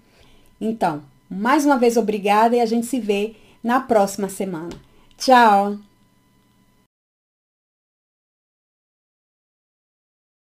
Então, 0.61 1.03
mais 1.29 1.65
uma 1.65 1.77
vez 1.77 1.97
obrigada 1.97 2.57
e 2.57 2.61
a 2.61 2.67
gente 2.67 2.87
se 2.87 3.01
vê 3.01 3.35
na 3.63 3.81
próxima 3.81 4.29
semana. 4.29 4.71
Tchau! 5.17 5.79